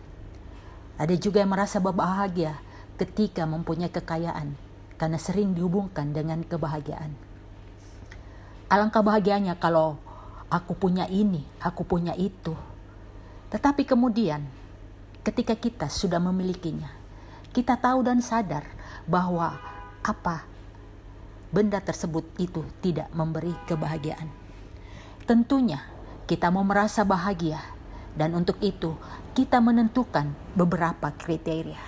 [0.95, 2.63] Ada juga yang merasa berbahagia
[2.95, 4.55] ketika mempunyai kekayaan
[4.95, 7.19] karena sering dihubungkan dengan kebahagiaan.
[8.71, 9.99] Alangkah bahagianya kalau
[10.47, 12.55] aku punya ini, aku punya itu.
[13.51, 14.47] Tetapi kemudian
[15.27, 16.95] ketika kita sudah memilikinya,
[17.51, 18.67] kita tahu dan sadar
[19.05, 19.61] bahwa
[20.05, 20.45] apa
[21.55, 24.29] benda tersebut itu tidak memberi kebahagiaan.
[25.25, 25.81] Tentunya
[26.27, 27.63] kita mau merasa bahagia
[28.19, 28.99] dan untuk itu
[29.33, 31.81] kita menentukan beberapa kriteria.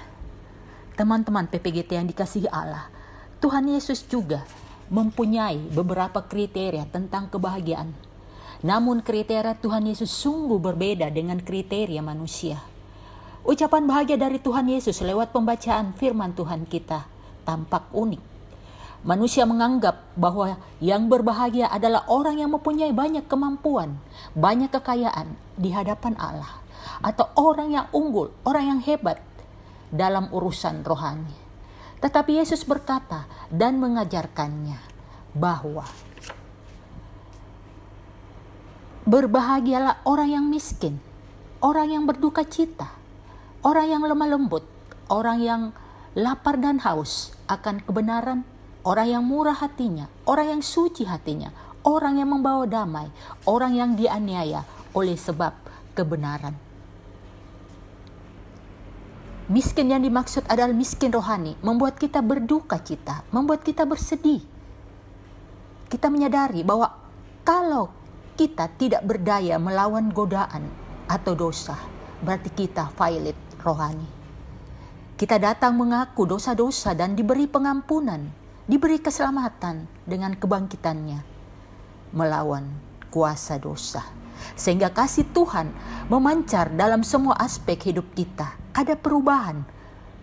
[0.97, 2.89] Teman-teman PPGT yang dikasihi Allah,
[3.39, 4.49] Tuhan Yesus juga
[4.89, 7.93] mempunyai beberapa kriteria tentang kebahagiaan.
[8.65, 12.76] Namun kriteria Tuhan Yesus sungguh berbeda dengan kriteria manusia.
[13.47, 17.07] Ucapan bahagia dari Tuhan Yesus lewat pembacaan firman Tuhan kita
[17.47, 18.19] tampak unik.
[19.07, 24.03] Manusia menganggap bahwa yang berbahagia adalah orang yang mempunyai banyak kemampuan,
[24.35, 26.59] banyak kekayaan di hadapan Allah,
[26.99, 29.23] atau orang yang unggul, orang yang hebat
[29.95, 31.39] dalam urusan rohani.
[32.03, 34.83] Tetapi Yesus berkata dan mengajarkannya
[35.39, 35.87] bahwa
[39.07, 40.99] berbahagialah orang yang miskin,
[41.63, 42.96] orang yang berduka cita,
[43.67, 44.63] orang yang lemah lembut,
[45.11, 45.63] orang yang
[46.15, 48.47] lapar dan haus akan kebenaran,
[48.87, 51.51] orang yang murah hatinya, orang yang suci hatinya,
[51.83, 53.11] orang yang membawa damai,
[53.43, 54.63] orang yang dianiaya
[54.95, 55.51] oleh sebab
[55.99, 56.55] kebenaran.
[59.51, 64.43] Miskin yang dimaksud adalah miskin rohani, membuat kita berduka cita, membuat kita bersedih.
[65.87, 66.91] Kita menyadari bahwa
[67.47, 67.91] kalau
[68.35, 70.67] kita tidak berdaya melawan godaan
[71.07, 71.79] atau dosa,
[72.27, 74.07] berarti kita violet rohani.
[75.19, 78.31] Kita datang mengaku dosa-dosa dan diberi pengampunan,
[78.71, 81.35] diberi keselamatan dengan kebangkitannya
[82.15, 82.71] melawan
[83.11, 84.07] kuasa dosa.
[84.55, 85.73] Sehingga kasih Tuhan
[86.13, 89.65] memancar dalam semua aspek hidup kita ada perubahan.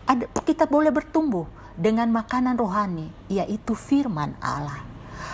[0.06, 4.93] Ada, kita boleh bertumbuh dengan makanan rohani, yaitu firman Allah.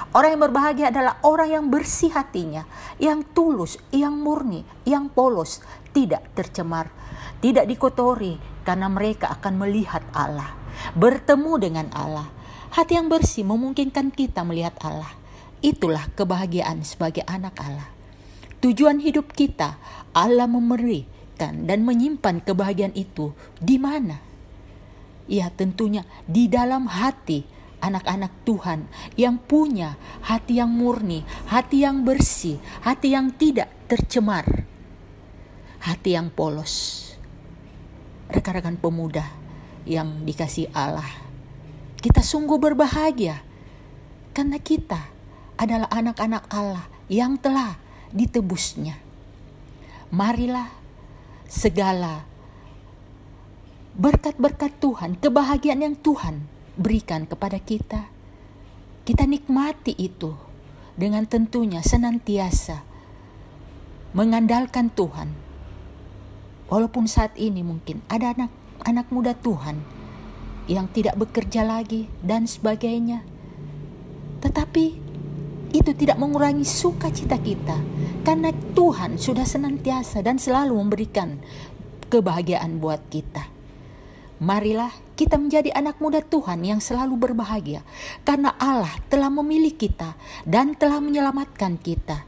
[0.10, 2.66] Orang yang berbahagia adalah orang yang bersih hatinya,
[2.98, 5.62] yang tulus, yang murni, yang polos,
[5.94, 6.90] tidak tercemar,
[7.46, 10.58] tidak dikotori, karena mereka akan melihat Allah,
[10.98, 12.26] bertemu dengan Allah.
[12.70, 15.10] Hati yang bersih memungkinkan kita melihat Allah.
[15.62, 17.90] Itulah kebahagiaan sebagai anak Allah.
[18.62, 19.78] Tujuan hidup kita,
[20.14, 23.32] Allah memberi menyimpan dan menyimpan kebahagiaan itu
[23.64, 24.20] di mana?
[25.30, 27.48] Ya, tentunya di dalam hati
[27.80, 28.86] anak-anak Tuhan
[29.16, 34.46] yang punya hati yang murni, hati yang bersih, hati yang tidak tercemar,
[35.84, 37.08] hati yang polos.
[38.30, 39.26] Rekan-rekan pemuda
[39.90, 41.08] yang dikasih Allah,
[41.98, 43.42] kita sungguh berbahagia
[44.38, 45.10] karena kita
[45.58, 47.82] adalah anak-anak Allah yang telah
[48.14, 49.02] ditebusnya.
[50.14, 50.70] Marilah
[51.50, 52.24] segala
[53.98, 58.08] berkat-berkat Tuhan, kebahagiaan yang Tuhan berikan kepada kita.
[59.04, 60.32] Kita nikmati itu
[60.96, 62.88] dengan tentunya senantiasa
[64.16, 65.36] mengandalkan Tuhan.
[66.72, 68.52] Walaupun saat ini mungkin ada anak
[68.88, 69.84] anak muda Tuhan
[70.70, 73.26] yang tidak bekerja lagi, dan sebagainya.
[74.40, 74.86] Tetapi
[75.74, 77.82] itu tidak mengurangi sukacita kita,
[78.22, 81.42] karena Tuhan sudah senantiasa dan selalu memberikan
[82.14, 83.59] kebahagiaan buat kita.
[84.40, 87.84] Marilah kita menjadi anak muda Tuhan yang selalu berbahagia,
[88.24, 90.16] karena Allah telah memilih kita
[90.48, 92.24] dan telah menyelamatkan kita.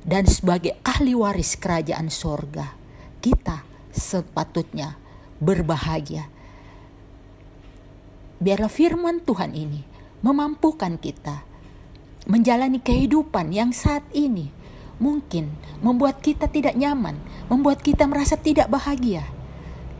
[0.00, 2.72] Dan sebagai ahli waris kerajaan sorga,
[3.20, 4.96] kita sepatutnya
[5.36, 6.32] berbahagia.
[8.40, 9.84] Biarlah firman Tuhan ini
[10.24, 11.44] memampukan kita
[12.24, 14.48] menjalani kehidupan yang saat ini
[14.96, 15.52] mungkin
[15.84, 17.20] membuat kita tidak nyaman,
[17.52, 19.24] membuat kita merasa tidak bahagia.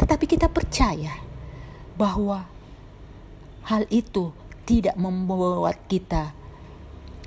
[0.01, 1.26] Tetapi kita percaya
[1.97, 2.45] bahwa
[3.67, 4.31] hal itu
[4.69, 6.37] tidak membuat kita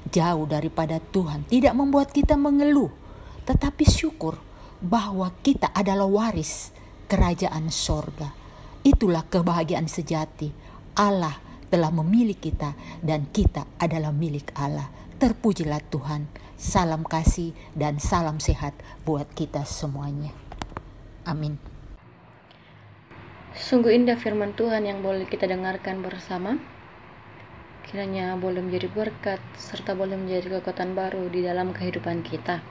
[0.10, 2.90] jauh daripada Tuhan, tidak membuat kita mengeluh,
[3.46, 4.38] tetapi syukur
[4.80, 6.72] bahwa kita adalah waris
[7.12, 8.32] kerajaan sorga.
[8.86, 10.54] Itulah kebahagiaan sejati.
[10.96, 11.36] Allah
[11.68, 12.74] telah memilih kita
[13.04, 14.88] dan kita adalah milik Allah.
[15.20, 16.32] Terpujilah Tuhan.
[16.60, 18.76] Salam kasih dan salam sehat
[19.08, 20.36] buat kita semuanya.
[21.24, 21.69] Amin.
[23.57, 26.61] Sungguh indah firman Tuhan yang boleh kita dengarkan bersama.
[27.89, 32.61] Kiranya boleh menjadi berkat serta boleh menjadi kekuatan baru di dalam kehidupan kita.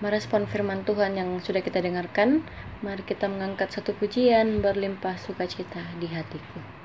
[0.00, 2.40] Merespon firman Tuhan yang sudah kita dengarkan,
[2.80, 6.83] mari kita mengangkat satu pujian berlimpah sukacita di hatiku.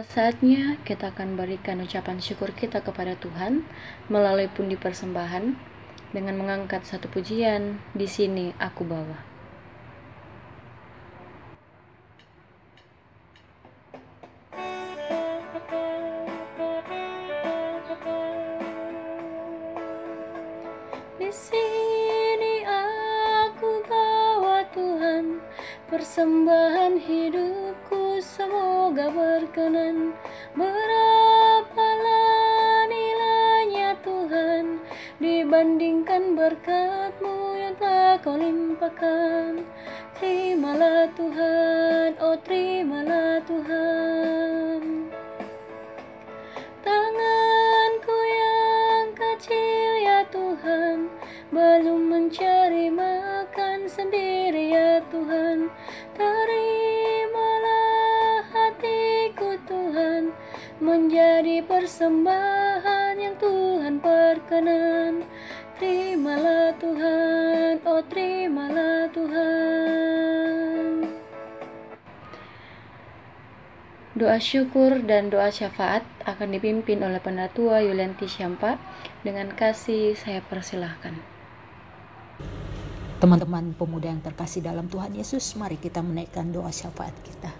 [0.00, 3.68] Tiba saatnya kita akan berikan ucapan syukur kita kepada Tuhan
[4.08, 5.52] melalui pundi persembahan
[6.16, 9.29] dengan mengangkat satu pujian di sini aku bawa.
[74.40, 78.80] Syukur dan doa syafaat akan dipimpin oleh Pendatua Yulianti Syampa.
[79.20, 81.12] Dengan kasih saya persilahkan.
[83.20, 87.52] Teman-teman pemuda yang terkasih dalam Tuhan Yesus, mari kita menaikkan doa syafaat kita.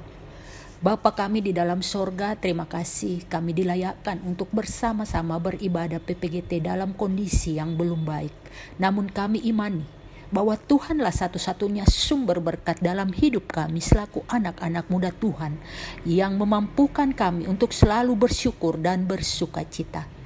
[0.81, 7.61] Bapa kami di dalam sorga, terima kasih kami dilayakkan untuk bersama-sama beribadah PPGT dalam kondisi
[7.61, 8.32] yang belum baik.
[8.81, 10.00] Namun kami imani
[10.31, 15.59] bahwa Tuhanlah satu-satunya sumber berkat dalam hidup kami selaku anak-anak muda Tuhan
[16.07, 20.20] yang memampukan kami untuk selalu bersyukur dan bersuka cita.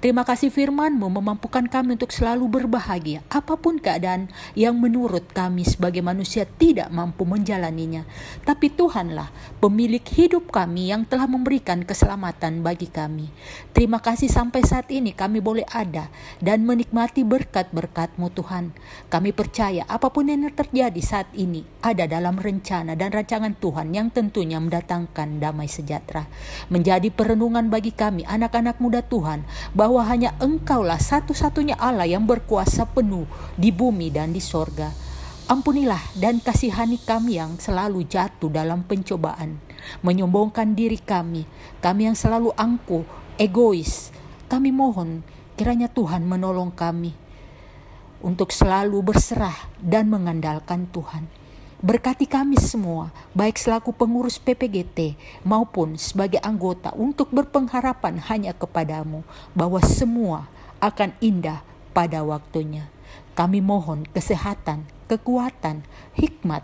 [0.00, 6.00] Terima kasih firman-Mu memampukan kami untuk selalu berbahagia apa pun keadaan yang menurut kami sebagai
[6.00, 8.08] manusia tidak mampu menjalaninya.
[8.48, 9.28] Tapi Tuhanlah
[9.60, 13.28] pemilik hidup kami yang telah memberikan keselamatan bagi kami.
[13.76, 16.08] Terima kasih sampai saat ini kami boleh ada
[16.40, 18.72] dan menikmati berkat-berkat-Mu Tuhan.
[19.12, 24.08] Kami percaya apa pun yang terjadi saat ini ada dalam rencana dan rancangan Tuhan yang
[24.08, 26.24] tentunya mendatangkan damai sejahtera.
[26.72, 29.44] Menjadi perenungan bagi kami anak-anak muda Tuhan
[29.76, 33.26] bahwa bahwa hanya engkaulah satu-satunya Allah yang berkuasa penuh
[33.58, 34.86] di bumi dan di sorga.
[35.50, 39.58] Ampunilah dan kasihani kami yang selalu jatuh dalam pencobaan,
[40.06, 41.42] menyombongkan diri kami,
[41.82, 43.02] kami yang selalu angkuh,
[43.34, 44.14] egois.
[44.46, 45.26] Kami mohon
[45.58, 47.10] kiranya Tuhan menolong kami
[48.22, 51.39] untuk selalu berserah dan mengandalkan Tuhan.
[51.80, 55.16] Berkati kami semua, baik selaku pengurus PPGT
[55.48, 59.24] maupun sebagai anggota untuk berpengharapan hanya kepadamu
[59.56, 60.44] bahwa semua
[60.76, 61.64] akan indah
[61.96, 62.92] pada waktunya.
[63.32, 65.80] Kami mohon kesehatan, kekuatan,
[66.12, 66.60] hikmat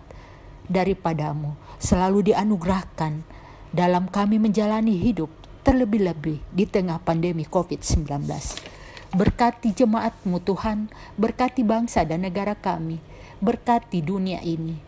[0.69, 3.25] daripadamu selalu dianugerahkan
[3.73, 5.33] dalam kami menjalani hidup
[5.65, 8.21] terlebih-lebih di tengah pandemi COVID-19.
[9.17, 13.01] Berkati jemaatmu Tuhan, berkati bangsa dan negara kami,
[13.41, 14.86] berkati dunia ini.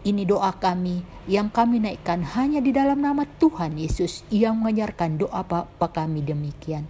[0.00, 5.44] Ini doa kami yang kami naikkan hanya di dalam nama Tuhan Yesus yang mengajarkan doa
[5.44, 6.88] Bapa kami demikian.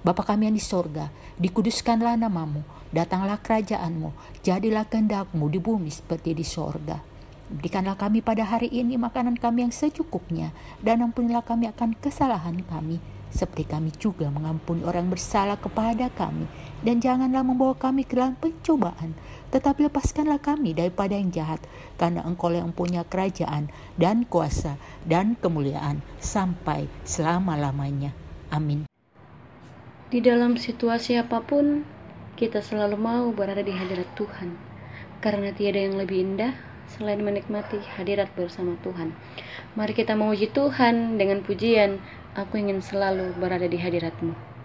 [0.00, 2.64] Bapa kami yang di sorga, dikuduskanlah namamu,
[2.96, 6.96] datanglah kerajaanmu, jadilah kehendakmu di bumi seperti di sorga.
[7.52, 13.04] Berikanlah kami pada hari ini makanan kami yang secukupnya, dan ampunilah kami akan kesalahan kami,
[13.28, 16.48] seperti kami juga mengampuni orang bersalah kepada kami.
[16.80, 19.12] Dan janganlah membawa kami ke dalam pencobaan,
[19.54, 21.62] tetapi lepaskanlah kami daripada yang jahat,
[22.00, 23.68] karena engkau yang punya kerajaan
[23.98, 28.14] dan kuasa dan kemuliaan sampai selama-lamanya.
[28.50, 28.86] Amin.
[30.06, 31.82] Di dalam situasi apa pun,
[32.38, 34.54] kita selalu mau berada di hadirat Tuhan,
[35.18, 36.54] karena tiada yang lebih indah
[36.86, 39.10] selain menikmati hadirat bersama Tuhan.
[39.74, 41.98] Mari kita memuji Tuhan dengan pujian
[42.36, 44.55] Aku ingin selalu berada di hadiratmu.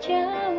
[0.00, 0.57] jump.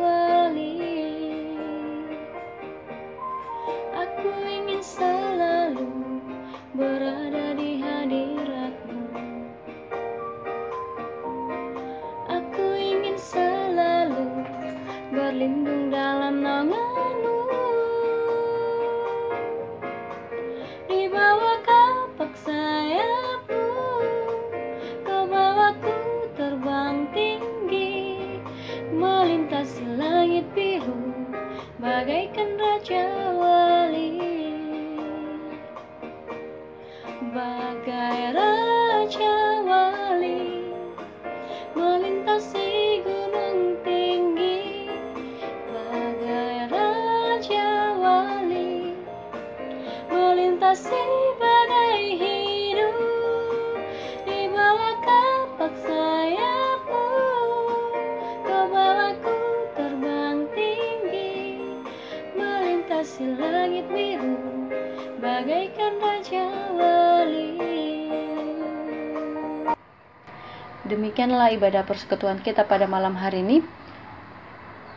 [71.30, 73.62] Demikianlah ibadah persekutuan kita pada malam hari ini.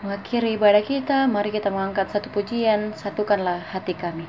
[0.02, 4.26] Mengakhiri ibadah kita, mari kita mengangkat satu pujian, satukanlah hati kami.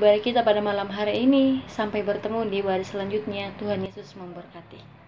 [0.00, 1.60] Ibadah kita pada malam hari ini.
[1.68, 3.52] Sampai bertemu di ibadah selanjutnya.
[3.60, 4.99] Tuhan Yesus memberkati.